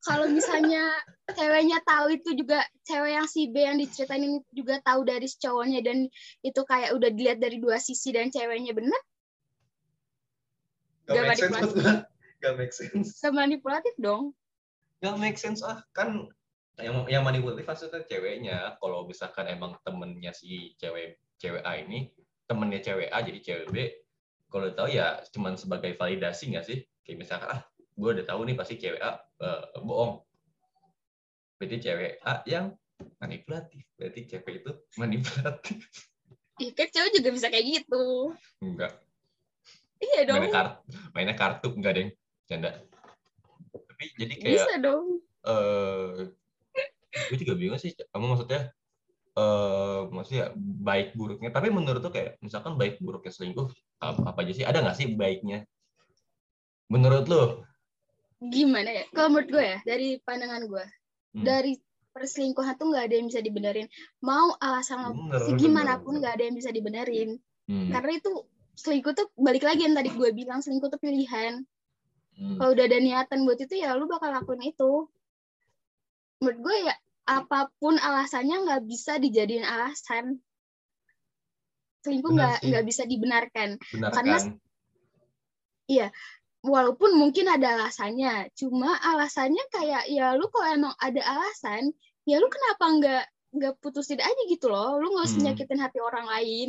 kalau 0.00 0.28
misalnya 0.28 0.96
ceweknya 1.32 1.80
tahu 1.84 2.16
itu 2.16 2.32
juga 2.36 2.64
cewek 2.88 3.12
yang 3.20 3.28
si 3.28 3.48
B 3.52 3.56
yang 3.60 3.76
diceritain 3.76 4.24
ini 4.24 4.38
juga 4.52 4.80
tahu 4.84 5.04
dari 5.04 5.28
cowoknya 5.28 5.80
dan 5.84 6.08
itu 6.44 6.60
kayak 6.64 6.96
udah 6.96 7.08
dilihat 7.12 7.40
dari 7.40 7.60
dua 7.60 7.76
sisi 7.80 8.12
dan 8.12 8.32
ceweknya 8.32 8.76
bener? 8.76 9.00
Gak 11.08 11.16
Gak 11.16 11.24
make 11.24 11.40
sense. 11.40 11.72
gak 12.44 12.54
make 12.56 12.74
sense. 12.76 13.08
Gak 13.20 13.32
manipulatif 13.32 13.92
dong. 14.00 14.36
Gak 15.00 15.16
make 15.16 15.40
sense. 15.40 15.64
Ah 15.64 15.84
kan 15.96 16.28
yang 16.80 17.04
yang 17.08 17.24
manipulatif 17.24 17.64
maksudnya 17.64 18.04
ceweknya. 18.04 18.76
Kalau 18.76 19.04
misalkan 19.04 19.48
emang 19.52 19.76
temennya 19.84 20.32
si 20.32 20.76
cewek 20.80 21.20
cewek 21.40 21.64
A 21.64 21.80
ini 21.80 22.12
temennya 22.50 22.82
cewek 22.82 23.14
A 23.14 23.22
jadi 23.22 23.38
cewek 23.38 23.68
B 23.70 23.76
kalau 24.50 24.66
tahu 24.74 24.90
ya 24.90 25.22
cuman 25.30 25.54
sebagai 25.54 25.94
validasi 25.94 26.50
nggak 26.50 26.66
sih? 26.66 26.82
Kayak 27.06 27.18
misalkan 27.22 27.48
ah 27.54 27.62
gue 27.70 28.10
udah 28.18 28.26
tahu 28.26 28.42
nih 28.50 28.58
pasti 28.58 28.74
cewek 28.82 28.98
A 28.98 29.22
eh, 29.22 29.62
bohong. 29.78 30.18
Berarti 31.62 31.76
cewek 31.78 32.18
A 32.26 32.42
yang 32.50 32.74
manipulatif 33.22 33.86
berarti 33.94 34.26
cewek 34.26 34.66
itu 34.66 34.70
manipulatif. 34.98 35.78
Ih, 36.60 36.74
kan 36.74 36.90
cewek 36.90 37.14
juga 37.14 37.30
bisa 37.30 37.46
kayak 37.48 37.66
gitu. 37.80 38.34
Enggak. 38.60 38.92
Iya 40.02 40.20
dong. 40.26 40.36
Mainnya 40.42 40.52
kartu 40.52 40.90
mainnya 41.14 41.36
kartu 41.38 41.68
enggak 41.72 41.92
deh 41.94 42.08
canda. 42.50 42.70
Tapi 43.70 44.04
jadi 44.18 44.34
kayak 44.34 44.54
bisa 44.58 44.74
dong. 44.82 45.06
eh 45.40 46.28
gue 47.10 47.36
juga 47.42 47.54
bingung 47.56 47.80
sih 47.80 47.96
kamu 47.96 48.36
maksudnya 48.36 48.70
eh 49.36 50.00
maksudnya 50.10 50.50
baik 50.58 51.14
buruknya. 51.14 51.50
Tapi 51.54 51.68
menurut 51.70 52.02
tuh 52.02 52.12
kayak 52.14 52.42
misalkan 52.42 52.74
baik 52.74 52.98
buruknya 52.98 53.30
selingkuh 53.30 53.70
apa, 54.02 54.34
apa 54.34 54.38
aja 54.42 54.52
sih? 54.56 54.66
Ada 54.66 54.82
nggak 54.82 54.96
sih 54.98 55.06
baiknya? 55.14 55.66
Menurut 56.90 57.26
lo 57.30 57.42
gimana 58.40 58.88
ya? 58.88 59.04
Kalau 59.12 59.28
menurut 59.30 59.50
gue 59.52 59.64
ya 59.64 59.78
dari 59.84 60.16
pandangan 60.24 60.64
gue 60.64 60.86
Hmm. 61.30 61.46
dari 61.46 61.78
perselingkuhan 62.10 62.74
tuh 62.74 62.90
nggak 62.90 63.04
ada 63.06 63.14
yang 63.14 63.26
bisa 63.30 63.38
dibenerin. 63.38 63.86
Mau 64.18 64.58
alasan 64.58 65.14
Bener, 65.14 65.46
segimanapun 65.46 66.18
bener, 66.18 66.20
nggak 66.26 66.34
ada 66.34 66.44
yang 66.50 66.56
bisa 66.58 66.70
dibenerin. 66.74 67.38
Hmm, 67.70 67.86
karena 67.94 68.18
itu 68.18 68.30
selingkuh 68.74 69.14
tuh 69.14 69.30
balik 69.38 69.62
lagi 69.62 69.86
yang 69.86 69.94
tadi 69.94 70.10
gue 70.10 70.30
bilang 70.34 70.58
selingkuh 70.58 70.90
tuh 70.90 70.98
pilihan. 70.98 71.62
Hmm, 72.34 72.58
kalau 72.58 72.74
udah 72.74 72.82
ada 72.82 72.98
niatan 72.98 73.46
buat 73.46 73.62
itu 73.62 73.78
ya 73.78 73.94
lu 73.94 74.10
bakal 74.10 74.34
lakuin 74.34 74.74
itu. 74.74 75.06
Menurut 76.42 76.58
gue 76.66 76.76
ya 76.82 76.94
apa 77.26 77.68
pun 77.78 77.96
alasannya 77.96 78.64
nggak 78.66 78.82
bisa 78.84 79.16
dijadiin 79.16 79.64
alasan. 79.64 80.40
Selingkuh 82.00 82.32
nggak 82.32 82.64
nggak 82.64 82.84
bisa 82.86 83.02
dibenarkan. 83.04 83.76
Benar 83.92 84.10
karena- 84.14 84.40
kan 84.40 84.58
walaupun 86.60 87.16
mungkin 87.16 87.48
ada 87.48 87.80
alasannya 87.80 88.52
cuma 88.52 88.94
alasannya 89.00 89.64
kayak 89.72 90.06
ya 90.12 90.36
lu 90.36 90.44
kalau 90.52 90.68
emang 90.70 90.94
ada 91.00 91.18
alasan 91.24 91.88
ya 92.28 92.36
lu 92.36 92.46
kenapa 92.52 92.84
nggak 93.00 93.24
nggak 93.50 93.74
putusin 93.82 94.22
aja 94.22 94.42
gitu 94.46 94.70
loh. 94.70 95.00
Lu 95.02 95.10
nggak 95.10 95.26
usah 95.26 95.38
Hmm. 95.42 95.46
nyakitin 95.50 95.80
hati 95.82 95.98
orang 95.98 96.26
lain. 96.30 96.68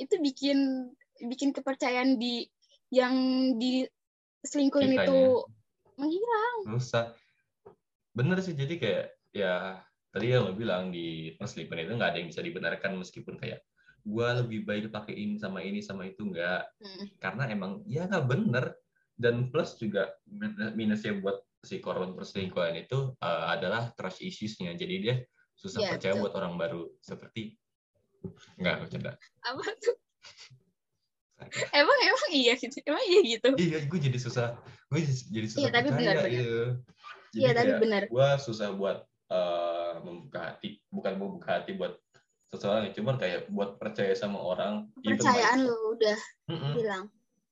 Itu 0.00 0.16
bikin 0.22 0.88
bikin 1.20 1.52
kepercayaan 1.52 2.16
di 2.16 2.48
yang 2.88 3.12
di 3.60 3.84
selingkuhin 4.40 4.96
Kitanya. 4.96 5.04
itu 5.04 5.20
menghilang. 6.00 6.56
Rusak. 6.72 7.12
Bener 8.16 8.40
sih 8.40 8.56
jadi 8.56 8.74
kayak 8.80 9.06
ya 9.30 9.78
tadi 10.10 10.34
yang 10.34 10.50
lo 10.50 10.52
bilang 10.58 10.90
di 10.90 11.34
perselingkuhan 11.38 11.86
itu 11.86 11.92
nggak 11.94 12.10
ada 12.14 12.18
yang 12.18 12.28
bisa 12.28 12.42
dibenarkan 12.42 12.98
meskipun 12.98 13.38
kayak 13.38 13.62
gua 14.02 14.40
lebih 14.42 14.64
baik 14.64 14.88
pakai 14.90 15.12
ini 15.14 15.36
sama 15.36 15.60
ini 15.60 15.84
sama 15.84 16.08
itu 16.08 16.24
nggak. 16.24 16.62
Hmm. 16.80 17.06
karena 17.20 17.44
emang 17.52 17.84
ya 17.86 18.08
nggak 18.08 18.26
bener. 18.26 18.74
Dan 19.20 19.52
plus 19.52 19.76
juga 19.76 20.08
min- 20.24 20.72
minusnya 20.72 21.12
buat 21.20 21.44
si 21.60 21.76
korban 21.76 22.16
perselingkuhan 22.16 22.72
itu 22.80 23.12
eh, 23.20 23.44
adalah 23.52 23.92
trust 23.92 24.24
issues-nya. 24.24 24.72
Jadi 24.72 24.94
dia 25.04 25.14
susah 25.52 25.84
Iya, 25.84 25.90
percaya 25.92 26.12
betul. 26.16 26.22
buat 26.24 26.34
orang 26.40 26.54
baru. 26.56 26.82
Seperti 27.04 27.60
nggak 28.56 28.76
bercanda. 28.80 29.12
Apa 29.44 29.64
tuh? 29.76 29.96
Emang 31.72 31.98
emang 32.04 32.30
iya 32.32 32.52
gitu? 32.56 32.80
Emang 32.84 33.04
iya 33.04 33.20
gitu? 33.36 33.48
Iya 33.56 33.78
gue 33.88 33.98
jadi 34.00 34.18
susah. 34.20 34.56
Gue 34.88 35.04
jadi 35.04 35.46
susah 35.48 35.60
Iya, 35.60 35.70
tapi 35.72 35.88
benar, 35.92 36.14
benar. 36.16 36.24
iya. 36.28 36.42
Jadi 37.30 37.40
iya 37.44 37.50
tapi 37.52 37.72
benar. 37.80 38.02
gue 38.08 38.28
susah 38.40 38.68
buat 38.72 39.04
eh, 39.30 39.94
membuka 40.02 40.40
hati 40.52 40.82
bukan 40.90 41.12
membuka 41.16 41.62
hati 41.62 41.78
buat 41.78 41.94
seseorang 42.50 42.90
ya 42.90 42.92
cuma 42.98 43.14
kayak 43.14 43.46
buat 43.46 43.78
percaya 43.78 44.10
sama 44.18 44.42
orang 44.42 44.90
even 45.06 45.22
kepercayaan 45.22 45.58
my- 45.62 45.66
lu 45.70 45.76
udah 45.94 46.18
Mm-mm. 46.50 46.72
bilang 46.74 47.04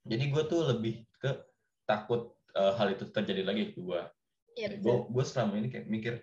jadi 0.03 0.23
gue 0.27 0.43
tuh 0.45 0.61
lebih 0.75 1.07
ke 1.23 1.39
takut 1.87 2.35
eh, 2.53 2.73
hal 2.75 2.91
itu 2.91 3.07
terjadi 3.07 3.43
lagi 3.47 3.71
ke 3.71 3.79
gue 3.79 4.01
Iya 4.59 4.75
gue 4.75 4.95
gue 5.07 5.23
selama 5.23 5.55
ini 5.55 5.71
kayak 5.71 5.87
mikir 5.87 6.13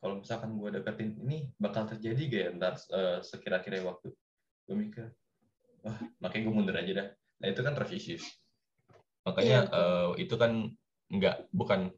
kalau 0.00 0.24
misalkan 0.24 0.56
gue 0.56 0.70
deketin 0.80 1.12
ini 1.20 1.52
bakal 1.60 1.84
terjadi 1.84 2.22
gak 2.24 2.40
ya 2.40 2.50
ntar 2.56 2.74
eh, 2.94 3.18
sekira-kira 3.20 3.84
waktu? 3.84 4.16
Gue 4.64 4.76
mikir 4.80 5.12
wah 5.84 5.98
makanya 6.22 6.42
gue 6.48 6.54
mundur 6.56 6.76
aja 6.78 6.92
dah. 6.96 7.08
Nah 7.42 7.46
itu 7.52 7.60
kan 7.60 7.76
trust 7.76 7.92
issues 7.92 8.24
makanya 9.26 9.66
Iya, 9.66 9.76
eh, 9.76 10.08
itu 10.24 10.34
kan 10.38 10.52
nggak 11.10 11.50
bukan 11.50 11.90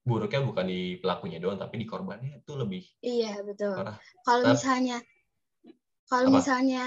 buruknya 0.00 0.40
bukan 0.42 0.66
di 0.66 0.96
pelakunya 0.98 1.38
doang 1.38 1.60
tapi 1.60 1.76
di 1.76 1.86
korbannya 1.86 2.40
itu 2.40 2.52
lebih 2.56 2.82
Iya 3.00 3.40
betul. 3.44 3.76
Kalau 4.24 4.42
misalnya, 4.44 4.96
kalau 6.08 6.28
misalnya, 6.28 6.84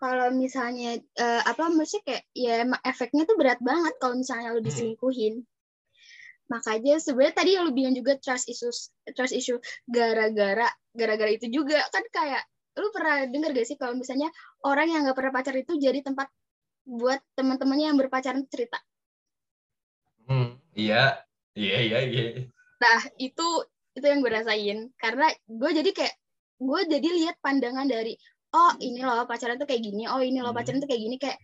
kalau 0.00 0.28
misalnya 0.32 0.90
eh, 1.00 1.42
apa 1.44 1.68
maksudnya 1.72 2.02
kayak 2.04 2.24
ya 2.36 2.52
emang 2.64 2.80
efeknya 2.84 3.24
tuh 3.28 3.36
berat 3.36 3.60
banget 3.60 3.94
kalau 4.00 4.16
misalnya 4.16 4.52
lu 4.52 4.60
Hmm. 4.60 4.68
diselingkuhin. 4.68 5.44
Makanya 6.48 7.00
sebenarnya 7.00 7.34
tadi 7.40 7.50
yang 7.56 7.64
lu 7.64 7.72
bilang 7.72 7.96
juga 7.96 8.20
trust 8.20 8.52
issues, 8.52 8.92
trust 9.16 9.32
issue 9.32 9.56
gara-gara 9.88 10.68
gara-gara 10.92 11.30
itu 11.32 11.48
juga 11.48 11.80
kan 11.88 12.04
kayak 12.12 12.44
lu 12.74 12.90
pernah 12.90 13.24
dengar 13.30 13.54
gak 13.54 13.66
sih 13.70 13.78
kalau 13.78 13.94
misalnya 13.94 14.28
orang 14.66 14.90
yang 14.90 15.06
nggak 15.06 15.16
pernah 15.16 15.32
pacar 15.32 15.54
itu 15.54 15.78
jadi 15.78 16.02
tempat 16.02 16.26
buat 16.84 17.22
teman-temannya 17.38 17.94
yang 17.94 17.98
berpacaran 17.98 18.44
cerita. 18.50 18.76
Hmm, 20.28 20.56
iya 20.76 21.24
iya 21.54 21.78
iya 21.80 21.98
iya 22.04 22.24
Nah, 22.74 23.00
itu 23.16 23.46
itu 23.94 24.04
yang 24.04 24.20
gue 24.20 24.32
rasain 24.34 24.78
karena 24.98 25.30
gue 25.46 25.70
jadi 25.72 25.90
kayak 25.94 26.14
gue 26.60 26.80
jadi 26.90 27.08
lihat 27.22 27.36
pandangan 27.40 27.86
dari 27.86 28.18
oh 28.52 28.72
ini 28.78 29.00
loh 29.00 29.24
pacaran 29.24 29.56
tuh 29.56 29.66
kayak 29.66 29.82
gini, 29.82 30.04
oh 30.10 30.20
ini 30.20 30.38
loh 30.42 30.50
Hmm. 30.52 30.58
pacaran 30.60 30.82
tuh 30.82 30.88
kayak 30.90 31.02
gini 31.02 31.16
kayak 31.16 31.38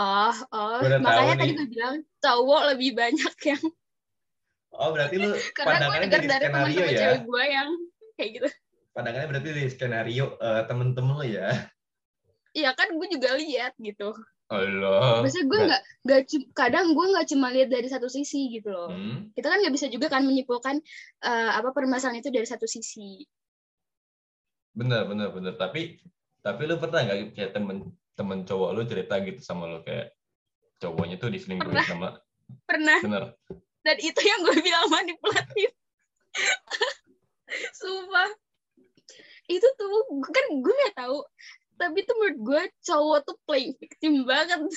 oh 0.00 0.34
oh 0.54 0.80
makanya 1.02 1.34
tadi 1.36 1.52
nih. 1.52 1.56
gue 1.60 1.66
bilang 1.70 1.96
cowok 2.24 2.62
lebih 2.72 2.90
banyak 2.96 3.34
yang 3.46 3.62
oh 4.72 4.88
berarti 4.94 5.14
lu 5.18 5.28
karena 5.58 5.76
gue 5.84 5.90
pandangannya 5.90 6.08
dengar 6.08 6.22
dari 6.24 6.46
skenario 6.46 6.48
teman-teman 6.48 6.88
ya 6.88 6.98
cewek 7.02 7.20
gue 7.26 7.42
yang 7.44 7.68
kayak 8.16 8.30
gitu. 8.38 8.48
pandangannya 8.94 9.28
berarti 9.28 9.48
dari 9.52 9.68
skenario 9.68 10.26
eh, 10.40 10.62
temen-temen 10.66 11.14
lo 11.18 11.26
ya 11.26 11.48
Iya 12.50 12.74
kan 12.74 12.90
gue 12.90 13.06
juga 13.14 13.38
lihat 13.38 13.78
gitu. 13.78 14.10
Allah 14.50 15.22
Maksudnya 15.22 15.46
gue 15.46 15.60
nggak. 15.70 15.82
nggak 16.02 16.20
kadang 16.58 16.90
gue 16.90 17.06
nggak 17.06 17.26
cuma 17.30 17.54
lihat 17.54 17.70
dari 17.70 17.86
satu 17.86 18.10
sisi 18.10 18.50
gitu 18.50 18.74
loh. 18.74 18.90
hmm. 18.90 19.30
Kita 19.38 19.46
kan 19.46 19.62
nggak 19.62 19.74
bisa 19.78 19.86
juga 19.86 20.10
kan 20.10 20.26
menyimpulkan 20.26 20.82
eh, 21.22 21.50
apa 21.54 21.70
permasalahan 21.70 22.18
itu 22.18 22.34
dari 22.34 22.46
satu 22.46 22.66
sisi. 22.66 23.22
bener 24.74 25.06
bener 25.06 25.30
bener. 25.30 25.54
Tapi 25.54 25.98
tapi 26.42 26.62
lu 26.66 26.78
pernah 26.82 27.06
nggak 27.06 27.38
kayak 27.38 27.52
temen 27.54 27.94
temen 28.18 28.42
cowok 28.42 28.70
lu 28.74 28.82
cerita 28.86 29.18
gitu 29.22 29.38
sama 29.38 29.70
lu? 29.70 29.80
Kayak 29.86 30.14
cowoknya 30.82 31.16
tuh 31.20 31.30
diselingkuhin 31.30 31.70
Pernah. 31.70 31.86
sama 31.86 32.08
Pernah. 32.66 32.98
Bener. 33.06 33.24
Dan 33.86 33.96
itu 34.02 34.20
yang 34.20 34.40
gue 34.44 34.56
bilang 34.58 34.86
manipulatif 34.90 35.70
sumpah. 37.80 38.30
Itu 39.50 39.66
tuh 39.78 39.90
kan 40.30 40.44
gue 40.58 40.74
nggak 40.74 40.94
tahu 40.98 41.18
tapi 41.80 42.04
tuh 42.04 42.12
menurut 42.20 42.38
gue 42.44 42.62
cowok 42.84 43.18
tuh 43.24 43.36
playing 43.48 43.72
victim 43.80 44.28
banget. 44.28 44.60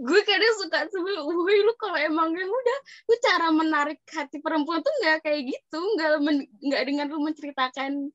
Gue 0.00 0.24
kadang 0.24 0.56
suka 0.56 0.88
sebel 0.88 1.20
woi 1.20 1.60
lu 1.62 1.76
kalau 1.76 2.00
emang 2.00 2.32
yang 2.32 2.48
udah 2.48 2.78
lu 3.12 3.14
cara 3.20 3.52
menarik 3.52 4.00
hati 4.08 4.40
perempuan 4.40 4.80
tuh 4.80 4.90
nggak 5.04 5.20
kayak 5.20 5.52
gitu 5.52 5.78
nggak 5.94 6.10
nggak 6.64 6.82
dengan 6.88 7.06
lu 7.12 7.20
menceritakan 7.22 8.08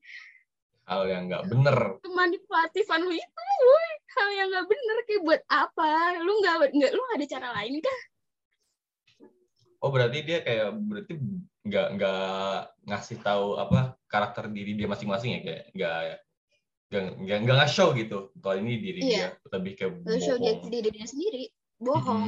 hal 0.90 1.02
yang 1.06 1.30
nggak 1.30 1.46
bener. 1.46 2.02
kemanipulatifan 2.02 3.06
lu 3.06 3.14
itu 3.14 3.42
woi 3.62 3.90
hal 4.18 4.28
yang 4.36 4.48
nggak 4.52 4.66
bener 4.68 4.96
kayak 5.06 5.22
buat 5.22 5.42
apa? 5.46 6.18
Lu 6.18 6.32
nggak 6.42 6.74
nggak 6.76 6.92
lu 6.92 7.02
ada 7.14 7.24
cara 7.30 7.48
lain 7.56 7.78
kan 7.78 7.98
oh 9.80 9.90
berarti 9.90 10.18
dia 10.24 10.38
kayak 10.44 10.76
berarti 10.76 11.12
nggak 11.64 11.86
nggak 11.96 12.56
ngasih 12.88 13.18
tahu 13.20 13.56
apa 13.56 13.96
karakter 14.10 14.50
diri 14.50 14.74
dia 14.74 14.90
masing-masing 14.90 15.38
ya 15.38 15.40
kayak 15.40 15.64
nggak 15.72 15.94
nggak 16.90 17.04
nggak 17.22 17.38
nggak 17.46 17.56
nge-show 17.62 17.94
gitu. 17.94 18.34
Kalau 18.36 18.56
ini 18.58 18.74
diri 18.76 19.00
Iya. 19.00 19.30
dia 19.38 19.54
lebih 19.54 19.72
ke 19.78 19.86
lu 19.86 20.18
show 20.18 20.34
dia 20.36 20.58
bohong. 20.58 20.68
diri 20.68 20.88
dia 20.90 21.06
sendiri 21.06 21.42
bohong. 21.78 22.24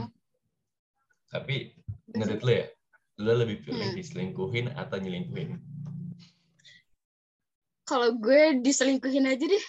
Tapi 1.29 1.75
menurut 2.09 2.41
lu 2.41 2.53
ya 2.55 2.67
lu 3.19 3.33
lebih 3.35 3.57
pilih 3.63 3.91
Hmm. 3.91 3.99
diselingkuhin 3.99 4.67
atau 4.73 4.97
nyelingkuhin? 4.97 5.59
Kalau 7.83 8.15
gue 8.17 8.63
diselingkuhin 8.63 9.27
aja 9.27 9.43
deh. 9.43 9.65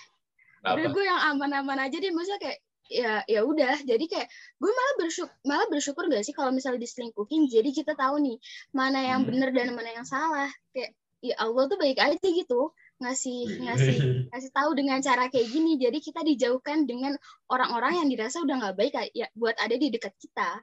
Udah 0.64 0.88
gue 0.94 1.04
yang 1.04 1.22
aman-aman 1.36 1.76
aja 1.82 1.98
deh. 1.98 2.14
Maksudnya 2.14 2.40
kayak 2.40 2.60
ya 2.88 3.12
ya 3.26 3.42
udah. 3.44 3.82
Jadi 3.84 4.06
kayak 4.06 4.30
gue 4.62 4.72
malah 4.72 4.96
bersyukur 5.02 5.34
malah 5.44 5.68
bersyukur 5.68 6.04
gak 6.08 6.24
sih 6.24 6.32
kalau 6.32 6.54
misalnya 6.54 6.80
diselingkuhin? 6.80 7.50
Jadi 7.50 7.70
kita 7.74 7.98
tahu 7.98 8.22
nih 8.22 8.38
mana 8.72 9.00
yang 9.02 9.26
Hmm. 9.26 9.30
benar 9.34 9.50
dan 9.52 9.74
mana 9.74 9.90
yang 9.92 10.06
salah. 10.08 10.48
Kayak 10.72 10.94
ya 11.24 11.40
Allah 11.40 11.72
tuh 11.72 11.80
baik 11.80 12.04
aja 12.04 12.20
gitu 12.20 12.76
ngasih 13.00 13.64
ngasih 13.64 13.98
ngasih 14.32 14.52
tahu 14.52 14.76
dengan 14.76 15.00
cara 15.00 15.32
kayak 15.32 15.48
gini. 15.48 15.80
Jadi 15.80 16.04
kita 16.04 16.22
dijauhkan 16.22 16.84
dengan 16.84 17.16
orang-orang 17.48 18.04
yang 18.04 18.08
dirasa 18.12 18.44
udah 18.44 18.56
nggak 18.60 18.76
baik 18.76 18.94
ya 19.16 19.32
buat 19.34 19.56
ada 19.56 19.76
di 19.76 19.88
dekat 19.88 20.14
kita. 20.20 20.60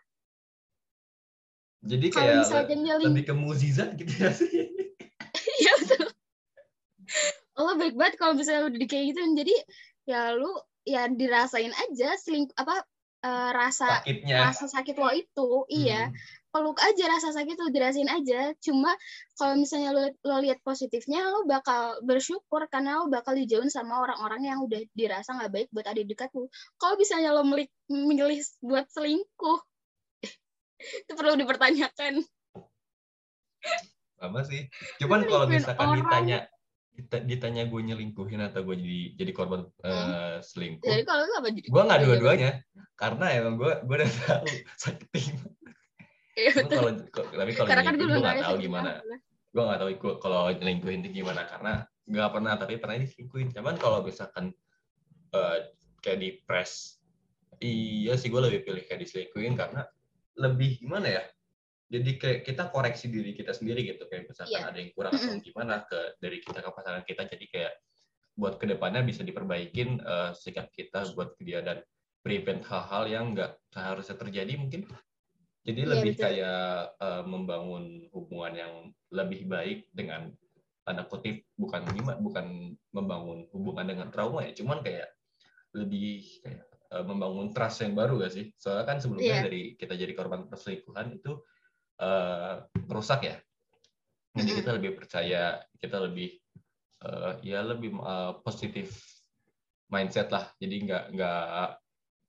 Jadi 1.81 2.07
kalau 2.13 2.45
kayak 2.45 2.77
nyeling 2.77 3.09
lebih 3.09 3.25
ke 3.25 3.35
mukjizat 3.35 3.97
gitu 3.97 4.13
ya 4.13 4.31
sih. 4.37 4.53
Ya 5.61 5.73
betul. 5.77 6.09
Allah 7.53 7.75
baik 7.77 7.95
banget 7.97 8.15
kalau 8.17 8.33
misalnya 8.33 8.69
udah 8.69 8.89
kayak 8.89 9.13
gitu. 9.13 9.21
Jadi 9.37 9.55
ya 10.09 10.33
lu 10.37 10.53
ya 10.85 11.09
dirasain 11.09 11.73
aja 11.73 12.17
seling 12.17 12.49
apa 12.57 12.85
eh, 13.25 13.51
rasa 13.53 14.01
sakitnya. 14.01 14.37
rasa 14.41 14.65
sakit 14.69 14.97
lo 14.97 15.09
itu. 15.13 15.51
Iya. 15.69 16.09
Hmm. 16.09 16.17
Peluk 16.51 16.79
aja 16.83 17.05
rasa 17.07 17.31
sakit 17.31 17.57
lo 17.57 17.71
dirasain 17.71 18.11
aja. 18.11 18.51
Cuma 18.59 18.91
kalau 19.39 19.55
misalnya 19.55 19.95
lo, 19.95 20.03
lo 20.27 20.37
lihat 20.43 20.59
positifnya 20.67 21.23
lo 21.31 21.47
bakal 21.47 22.03
bersyukur 22.03 22.67
karena 22.67 23.01
lo 23.01 23.07
bakal 23.07 23.39
dijauhin 23.39 23.71
sama 23.71 24.03
orang-orang 24.03 24.51
yang 24.51 24.59
udah 24.67 24.83
dirasa 24.93 25.35
nggak 25.39 25.51
baik 25.51 25.69
buat 25.71 25.87
di 25.95 26.05
dekat 26.07 26.31
lo 26.35 26.51
kalau 26.77 26.99
misalnya 26.99 27.31
lo 27.31 27.47
milih, 27.47 27.71
milih 27.89 28.43
buat 28.63 28.87
selingkuh 28.91 29.61
itu 31.07 31.13
perlu 31.15 31.39
dipertanyakan. 31.39 32.27
Sama 34.21 34.41
sih. 34.45 34.69
Cuman 35.01 35.25
kalau 35.25 35.47
misalkan 35.49 35.87
orang. 35.87 35.99
ditanya 36.03 36.39
dita- 36.91 37.25
ditanya 37.25 37.63
gue 37.65 37.81
nyelingkuhin 37.81 38.43
atau 38.45 38.61
gue 38.67 38.77
jadi 38.77 39.01
jadi 39.17 39.33
korban 39.33 39.65
eh, 39.81 40.37
selingkuh 40.45 40.85
jadi 40.85 41.07
kalau 41.09 41.25
apa 41.25 41.49
gue 41.55 41.83
nggak 41.87 42.01
dua-duanya. 42.05 42.51
Karena 42.99 43.33
emang 43.33 43.55
gue 43.57 43.73
gue 43.87 43.97
udah 43.97 44.11
tahu 44.27 44.45
gimana. 45.15 45.60
Iya, 46.41 46.53
betul. 46.57 46.85
ko- 47.13 47.29
tapi 47.29 47.53
kalau 47.53 47.69
karena 47.69 47.83
kan 47.85 47.95
gue 47.95 48.07
nggak 48.09 48.37
tahu 48.41 48.57
sakit 48.57 48.65
gimana 48.65 48.91
gue 49.51 49.63
nggak 49.63 49.79
tahu 49.79 49.91
gua- 49.99 50.19
kalau 50.19 50.41
nyelingkuhin 50.49 51.01
itu 51.03 51.11
gimana 51.21 51.43
karena 51.45 51.73
nggak 52.07 52.31
pernah 52.33 52.53
tapi 52.57 52.75
pernah 52.79 52.97
diselingkuhin. 52.99 53.49
Cuman 53.53 53.75
kalau 53.77 54.01
misalkan 54.01 54.51
eh, 55.31 55.59
kayak 56.01 56.19
di 56.19 56.31
press 56.43 56.97
iya 57.59 58.17
sih 58.17 58.27
gue 58.27 58.41
lebih 58.41 58.65
pilih 58.65 58.83
kayak 58.83 59.05
diselingkuhin 59.05 59.55
karena 59.55 59.85
lebih 60.41 60.81
gimana 60.81 61.07
ya 61.11 61.23
jadi 61.91 62.11
kayak 62.17 62.39
kita 62.47 62.71
koreksi 62.71 63.11
diri 63.11 63.35
kita 63.35 63.51
sendiri 63.51 63.83
gitu. 63.85 64.07
Kayak 64.07 64.31
misalkan 64.31 64.55
Iya. 64.57 64.71
ada 64.71 64.79
yang 64.79 64.91
kurang 64.95 65.13
atau 65.13 65.37
gimana 65.39 65.75
ke 65.85 66.01
dari 66.17 66.39
kita 66.39 66.63
ke 66.63 66.71
pasangan 66.71 67.03
kita 67.03 67.23
jadi 67.27 67.47
kayak 67.51 67.73
buat 68.33 68.55
ke 68.57 68.65
depannya 68.65 69.03
bisa 69.03 69.21
diperbaikin 69.21 69.99
eh, 69.99 70.31
sikap 70.33 70.71
kita 70.71 71.11
buat 71.13 71.35
dia 71.37 71.61
dan 71.61 71.83
prevent 72.23 72.63
hal-hal 72.65 73.05
yang 73.07 73.25
nggak 73.35 73.59
seharusnya 73.69 74.15
terjadi 74.15 74.55
mungkin 74.55 74.87
jadi 75.61 75.81
Iya, 75.85 75.91
lebih 75.93 76.13
betul. 76.17 76.25
kayak 76.25 76.65
eh, 76.97 77.23
membangun 77.29 77.85
hubungan 78.11 78.53
yang 78.57 78.73
lebih 79.13 79.41
baik 79.47 79.79
dengan 79.93 80.33
tanda 80.81 81.05
kutip 81.05 81.45
bukan 81.55 81.85
gimana 81.93 82.19
bukan 82.19 82.73
membangun 82.91 83.45
hubungan 83.53 83.85
dengan 83.87 84.09
trauma 84.09 84.43
ya 84.43 84.57
cuman 84.57 84.81
kayak 84.81 85.09
lebih 85.77 86.41
kayak 86.43 86.65
eh, 86.91 87.05
membangun 87.05 87.53
trust 87.53 87.85
yang 87.85 87.93
baru 87.95 88.19
gak 88.19 88.33
sih 88.33 88.47
soalnya 88.57 88.85
kan 88.89 88.97
sebelumnya 88.99 89.41
Iya. 89.41 89.45
dari 89.47 89.63
kita 89.77 89.95
jadi 89.95 90.13
korban 90.17 90.49
perselingkuhan 90.49 91.15
itu 91.15 91.39
eh, 92.01 92.55
rusak 92.89 93.21
ya 93.29 93.37
jadi 94.31 94.51
kita 94.63 94.71
lebih 94.81 94.97
percaya 94.97 95.61
kita 95.77 96.01
lebih 96.01 96.41
eh, 97.05 97.33
ya 97.45 97.61
lebih 97.61 97.93
eh, 98.01 98.33
positif 98.41 98.97
mindset 99.91 100.31
lah 100.33 100.49
jadi 100.57 100.75
nggak 100.87 101.05
nggak 101.13 101.69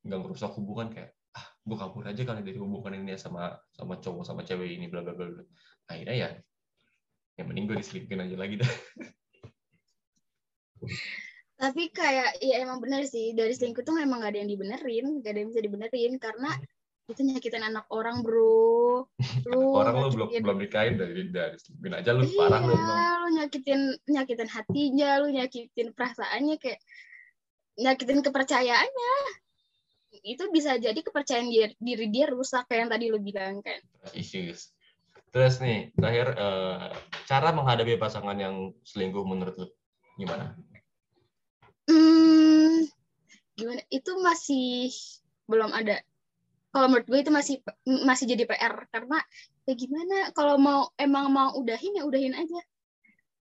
nggak 0.01 0.19
merusak 0.19 0.51
hubungan 0.57 0.89
kayak 0.91 1.13
gue 1.61 1.77
kabur 1.77 2.03
aja 2.09 2.21
kali 2.25 2.41
dari 2.41 2.57
hubungan 2.57 3.05
ini 3.05 3.13
sama 3.21 3.53
sama 3.77 4.01
cowok 4.01 4.25
sama 4.25 4.41
cewek 4.41 4.81
ini 4.81 4.89
bla 4.89 5.05
bla 5.05 5.13
bla 5.13 5.45
akhirnya 5.85 6.15
ya 6.17 6.29
yang 7.37 7.47
mending 7.47 7.65
gue 7.69 7.77
diselingkuhin 7.79 8.23
aja 8.27 8.35
lagi 8.35 8.55
dah. 8.59 8.71
Tapi 11.61 11.93
kayak 11.93 12.41
ya 12.41 12.65
emang 12.65 12.81
bener 12.81 13.05
sih 13.05 13.37
dari 13.37 13.53
selingkuh 13.53 13.85
tuh 13.85 13.93
memang 13.93 14.25
gak 14.25 14.33
ada 14.33 14.41
yang 14.41 14.49
dibenerin 14.49 15.21
gak 15.21 15.31
ada 15.37 15.39
yang 15.45 15.49
bisa 15.53 15.61
dibenerin 15.61 16.13
karena 16.17 16.51
itu 17.05 17.21
nyakitin 17.21 17.63
anak 17.65 17.85
orang 17.93 18.25
bro. 18.25 19.05
Lu 19.45 19.61
orang 19.77 19.95
lo 20.01 20.09
belum 20.09 20.27
belum 20.41 20.57
nikahin 20.57 20.97
dari 20.97 21.29
dari 21.29 21.57
selingkuhin 21.61 21.93
aja 22.01 22.17
lu 22.17 22.25
iya, 22.25 22.37
parah 22.41 22.61
lu 22.65 22.73
emang. 22.73 23.13
lu 23.21 23.27
nyakitin 23.37 23.81
nyakitin 24.09 24.49
hatinya 24.49 25.09
lu 25.21 25.27
nyakitin 25.29 25.87
perasaannya 25.93 26.55
kayak 26.57 26.81
nyakitin 27.77 28.19
kepercayaannya 28.25 29.13
itu 30.21 30.43
bisa 30.53 30.77
jadi 30.77 30.97
kepercayaan 30.97 31.49
diri, 31.49 31.73
diri 31.81 32.07
dia 32.13 32.29
rusak 32.29 32.69
kayak 32.69 32.87
yang 32.87 32.91
tadi 32.93 33.05
lo 33.09 33.19
bilang 33.21 33.61
kan 33.65 33.81
issues. 34.13 34.73
Terus 35.31 35.63
nih, 35.63 35.95
terakhir 35.95 36.35
eh, 36.35 36.91
cara 37.23 37.55
menghadapi 37.55 37.95
pasangan 37.95 38.35
yang 38.35 38.75
selingkuh 38.83 39.23
menurut 39.23 39.55
lu 39.55 39.67
gimana? 40.19 40.59
Hmm, 41.87 42.83
gimana? 43.55 43.81
Itu 43.87 44.19
masih 44.19 44.91
belum 45.47 45.71
ada. 45.71 46.03
Kalau 46.75 46.87
menurut 46.91 47.07
gue 47.07 47.19
itu 47.23 47.31
masih 47.31 47.55
masih 48.03 48.27
jadi 48.35 48.43
PR 48.43 48.75
karena 48.91 49.19
ya 49.63 49.73
gimana? 49.75 50.35
Kalau 50.35 50.59
mau 50.59 50.91
emang 50.99 51.31
mau 51.31 51.55
udahin 51.55 51.95
ya 51.95 52.03
udahin 52.03 52.35
aja. 52.35 52.59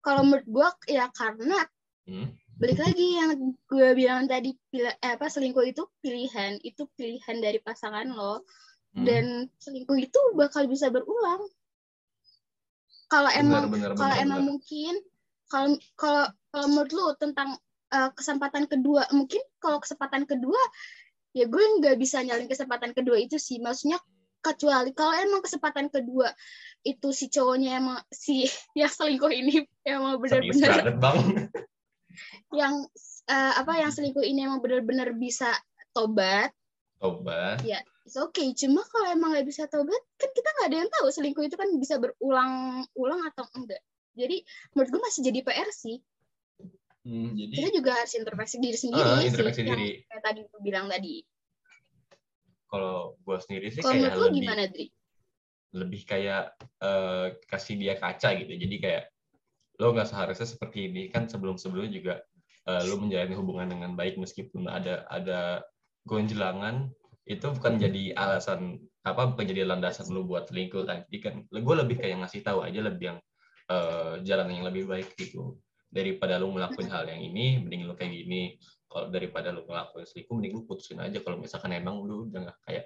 Kalau 0.03 0.27
menurut 0.27 0.47
gue 0.47 0.69
ya 0.99 1.07
karena 1.15 1.63
Hmm? 2.09 2.33
Balik 2.59 2.79
lagi 2.83 3.07
yang 3.15 3.31
gue 3.71 3.89
bilang 3.95 4.27
tadi 4.27 4.51
pila- 4.71 4.99
eh, 4.99 5.15
apa 5.15 5.31
selingkuh 5.31 5.63
itu 5.63 5.87
pilihan 6.03 6.59
itu 6.67 6.91
pilihan 6.99 7.39
dari 7.39 7.63
pasangan 7.63 8.11
lo 8.11 8.43
Hmm. 8.97 9.05
dan 9.05 9.25
selingkuh 9.61 10.01
itu 10.01 10.17
bakal 10.33 10.65
bisa 10.65 10.89
berulang. 10.89 11.45
Kalau 13.13 13.31
emang 13.31 13.69
kalau 13.95 14.17
emang 14.17 14.41
benar. 14.43 14.49
mungkin 14.49 14.93
kalau 15.49 15.77
kalau 15.97 16.25
kalau 16.53 16.67
menurut 16.73 16.93
lu 16.97 17.07
tentang 17.21 17.57
uh, 17.93 18.11
kesempatan 18.17 18.65
kedua 18.69 19.05
mungkin 19.13 19.41
kalau 19.61 19.81
kesempatan 19.81 20.25
kedua 20.25 20.57
ya 21.37 21.45
gue 21.49 21.65
nggak 21.81 21.97
bisa 22.01 22.21
nyalin 22.25 22.49
kesempatan 22.49 22.97
kedua 22.97 23.21
itu 23.21 23.37
sih 23.37 23.61
maksudnya 23.61 24.01
kecuali 24.41 24.93
kalau 24.97 25.13
emang 25.17 25.45
kesempatan 25.45 25.93
kedua 25.93 26.33
itu 26.85 27.13
si 27.13 27.29
cowoknya 27.29 27.81
emang 27.81 27.99
si 28.09 28.45
yang 28.79 28.89
selingkuh 28.93 29.33
ini 29.33 29.69
emang 29.85 30.17
benar-benar. 30.21 30.97
Yang 32.55 32.75
uh, 33.29 33.53
apa 33.59 33.73
yang 33.81 33.91
selingkuh 33.93 34.25
ini 34.25 34.45
emang 34.47 34.61
benar-benar 34.65 35.13
bisa 35.15 35.53
tobat 35.93 36.53
Coba. 36.99 37.55
it's 37.63 38.19
okay 38.19 38.51
cuma 38.59 38.83
kalau 38.91 39.07
emang 39.15 39.35
nggak 39.37 39.47
bisa 39.47 39.71
tobat 39.71 40.03
kan 40.19 40.31
kita 40.35 40.49
nggak 40.59 40.69
ada 40.73 40.79
yang 40.83 40.91
tahu 40.91 41.07
selingkuh 41.15 41.45
itu 41.47 41.55
kan 41.55 41.69
bisa 41.79 42.01
berulang-ulang 42.03 43.21
atau 43.31 43.47
enggak 43.55 43.79
jadi 44.19 44.43
menurut 44.75 44.89
gue 44.91 45.01
masih 45.03 45.21
jadi 45.31 45.41
PR 45.45 45.71
sih 45.75 45.99
Hmm, 47.09 47.33
jadi 47.33 47.55
kita 47.57 47.69
juga 47.73 47.91
harus 47.97 48.13
introspeksi 48.21 48.61
diri 48.61 48.77
sendiri 48.77 49.01
Ah, 49.09 49.17
sih, 49.25 49.33
introspeksi 49.33 49.65
yang 49.65 49.81
diri. 49.81 50.05
kayak 50.13 50.23
tadi 50.29 50.41
gue 50.45 50.61
bilang 50.61 50.87
tadi 50.93 51.25
kalau 52.69 53.17
gue 53.17 53.37
sendiri 53.41 53.67
sih 53.73 53.81
kalau 53.81 53.97
kayak 53.97 54.13
lebih 54.13 54.43
gimana 54.45 54.65
Dri? 54.69 54.87
lebih 55.73 56.03
kayak 56.05 56.45
eh, 56.81 57.27
kasih 57.49 57.75
dia 57.77 57.95
kaca 57.97 58.29
gitu. 58.41 58.53
Jadi 58.53 58.77
kayak 58.81 59.05
lo 59.79 59.95
nggak 59.95 60.09
seharusnya 60.11 60.47
seperti 60.47 60.91
ini. 60.91 61.03
Kan 61.11 61.31
sebelum-sebelumnya 61.31 61.93
juga 61.95 62.15
eh, 62.69 62.83
lo 62.87 62.99
menjalani 62.99 63.35
hubungan 63.39 63.69
dengan 63.71 63.95
baik 63.95 64.19
meskipun 64.19 64.67
ada 64.69 65.07
ada 65.09 65.63
gonjelangan 66.07 66.91
itu 67.29 67.45
bukan 67.53 67.77
jadi 67.77 68.17
alasan 68.17 68.81
apa 69.05 69.33
bukan 69.33 69.45
jadi 69.45 69.69
landasan 69.69 70.09
lo 70.13 70.25
buat 70.25 70.49
selingkuh 70.49 70.85
kan. 70.89 71.05
Jadi 71.09 71.19
kan 71.23 71.35
gue 71.49 71.75
lebih 71.79 71.97
kayak 72.01 72.25
ngasih 72.25 72.41
tahu 72.45 72.65
aja 72.65 72.81
lebih 72.83 73.15
yang 73.15 73.19
eh, 73.71 74.15
jalan 74.25 74.49
yang 74.53 74.65
lebih 74.69 74.89
baik 74.89 75.15
gitu. 75.17 75.57
Daripada 75.89 76.37
lo 76.37 76.53
ngelakuin 76.53 76.89
hal 76.93 77.09
yang 77.09 77.21
ini 77.25 77.65
mending 77.65 77.89
lo 77.89 77.97
kayak 77.97 78.13
gini. 78.13 78.57
Kalau 78.89 79.13
daripada 79.13 79.53
lo 79.53 79.65
ngelakuin 79.69 80.05
selingkuh 80.09 80.35
mending 80.37 80.53
lo 80.57 80.63
putusin 80.65 80.99
aja 81.01 81.21
kalau 81.21 81.37
misalkan 81.39 81.73
emang 81.77 82.01
lo 82.05 82.29
udah 82.29 82.49
nggak 82.49 82.59
kayak 82.65 82.85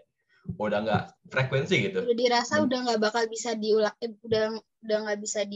udah 0.59 0.79
nggak 0.83 1.05
frekuensi 1.31 1.77
gitu. 1.87 1.99
Udah 2.03 2.19
dirasa 2.19 2.59
Hmm. 2.59 2.67
udah 2.67 2.79
nggak 2.83 3.01
bakal 3.03 3.25
bisa 3.31 3.55
diulang 3.55 3.95
eh, 4.03 4.11
udah 4.27 4.59
udah 4.83 4.97
nggak 5.07 5.19
bisa 5.23 5.47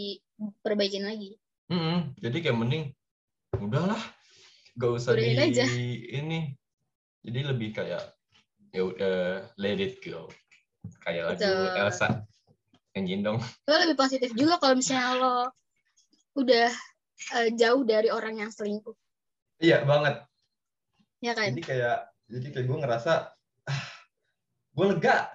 diperbaikin 0.67 1.07
lagi 1.07 1.39
Mm-mm. 1.67 2.15
Jadi 2.23 2.47
kayak 2.47 2.59
mending 2.63 2.85
udahlah, 3.59 3.99
gak 4.79 4.91
usah 5.03 5.19
di 5.19 5.35
aja. 5.35 5.67
ini. 5.67 6.55
Jadi 7.27 7.41
lebih 7.43 7.75
kayak 7.75 8.07
ya 8.71 8.83
udah 8.87 9.51
let 9.59 9.83
it 9.83 9.99
go. 9.99 10.31
Kayak 11.03 11.35
lagu 11.35 11.43
Betul. 11.43 11.75
Elsa 11.75 12.09
nyanyiin 12.95 13.27
dong. 13.27 13.39
lo 13.67 13.75
lebih 13.83 13.99
positif 13.99 14.31
juga 14.39 14.63
kalau 14.63 14.79
misalnya 14.79 15.19
lo 15.19 15.37
udah 16.39 16.71
eh, 17.35 17.51
jauh 17.59 17.83
dari 17.83 18.15
orang 18.15 18.39
yang 18.47 18.55
selingkuh 18.55 18.95
Iya 19.59 19.83
banget. 19.83 20.23
ya 21.19 21.35
kan 21.35 21.51
Jadi 21.51 21.63
kayak 21.67 21.99
jadi 22.31 22.47
kayak 22.55 22.67
gue 22.71 22.79
ngerasa 22.79 23.13
ah, 23.67 23.83
gue 24.71 24.87
lega. 24.87 25.35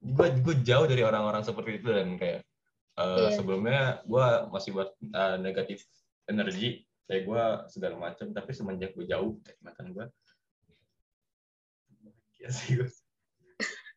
Gue 0.00 0.32
gue 0.40 0.54
jauh 0.64 0.88
dari 0.88 1.04
orang-orang 1.04 1.44
seperti 1.44 1.84
itu 1.84 1.88
dan 1.92 2.16
kayak 2.16 2.40
eh, 2.96 3.04
Iya. 3.04 3.28
sebelumnya 3.32 3.80
gue 4.02 4.26
masih 4.50 4.70
buat 4.72 4.90
eh, 5.00 5.36
negatif 5.38 5.84
energi 6.26 6.82
kayak 7.06 7.22
gue 7.22 7.42
segala 7.70 7.94
macam 7.96 8.26
tapi 8.30 8.50
semenjak 8.50 8.90
gue 8.92 9.06
jauh 9.06 9.38
dari 9.40 9.58
mantan 9.60 9.92
gue 9.92 10.06
Iya 12.36 12.50
sih 12.52 12.76
gue. 12.76 12.88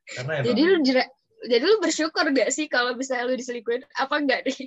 Karena 0.10 0.32
emang, 0.42 0.48
jadi 0.48 0.62
lu 0.64 0.78
jera- 0.82 1.12
jadi 1.40 1.64
lu 1.64 1.78
bersyukur 1.80 2.26
gak 2.32 2.52
sih 2.52 2.68
kalau 2.68 2.96
bisa 2.96 3.20
lu 3.24 3.36
diselingkuhin 3.36 3.84
apa 3.96 4.16
enggak 4.20 4.44
deh 4.46 4.60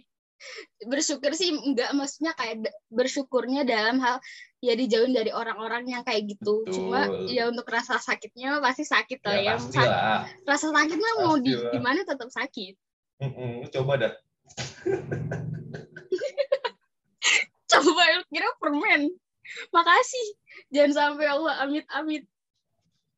bersyukur 0.92 1.30
sih 1.32 1.52
enggak 1.52 1.92
maksudnya 1.94 2.32
kayak 2.34 2.66
bersyukurnya 2.90 3.62
dalam 3.62 4.00
hal 4.00 4.18
ya 4.58 4.74
dijauhin 4.74 5.10
dari 5.10 5.30
orang-orang 5.30 5.86
yang 5.86 6.02
kayak 6.02 6.26
gitu 6.26 6.62
Betul. 6.66 6.74
cuma 6.74 7.00
ya 7.26 7.50
untuk 7.50 7.66
rasa 7.66 7.98
sakitnya 7.98 8.58
mah 8.58 8.62
pasti 8.62 8.86
sakit 8.86 9.18
lah 9.22 9.34
ya 9.38 9.54
ya, 9.58 9.82
lah. 9.86 10.20
rasa 10.46 10.70
sakitnya 10.70 11.10
mau 11.18 11.34
di 11.36 11.50
Pastilah. 11.50 11.72
gimana 11.74 12.00
tetap 12.02 12.28
sakit 12.30 12.74
Mm-mm, 13.22 13.70
coba 13.70 13.92
dah. 13.96 14.12
coba 17.70 18.02
kira 18.28 18.48
permen 18.58 19.14
makasih 19.70 20.26
jangan 20.74 20.92
sampai 20.92 21.26
Allah 21.30 21.54
amit 21.62 21.86
amit 21.94 22.24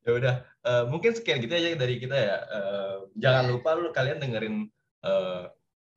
Ya 0.05 0.13
udah, 0.13 0.35
eh, 0.69 0.85
mungkin 0.93 1.17
sekian 1.17 1.41
gitu 1.41 1.57
aja 1.57 1.81
dari 1.81 1.97
kita 1.97 2.13
ya. 2.13 2.37
Eh, 2.45 2.97
jangan 3.17 3.49
lupa 3.49 3.73
lu 3.73 3.89
kalian 3.89 4.21
dengerin 4.21 4.69
eh, 5.01 5.43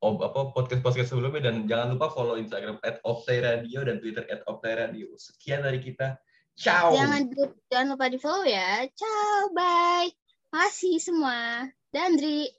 ob- 0.00 0.24
apa 0.24 0.48
podcast 0.56 0.80
podcast 0.80 1.12
sebelumnya 1.12 1.52
dan 1.52 1.68
jangan 1.68 1.92
lupa 1.92 2.08
follow 2.08 2.40
Instagram 2.40 2.80
@optai_radio 3.04 3.84
dan 3.84 4.00
Twitter 4.00 4.24
@optai_radio. 4.48 5.12
Sekian 5.12 5.60
dari 5.60 5.76
kita. 5.84 6.16
Ciao. 6.56 6.88
jangan 6.90 7.28
di- 7.28 7.52
jangan 7.68 7.88
lupa 7.94 8.06
di 8.08 8.18
follow 8.18 8.42
ya 8.42 8.82
ciao 8.98 9.46
bye 9.54 10.10
makasih 10.50 10.98
semua 10.98 11.70
Dandri 11.94 12.50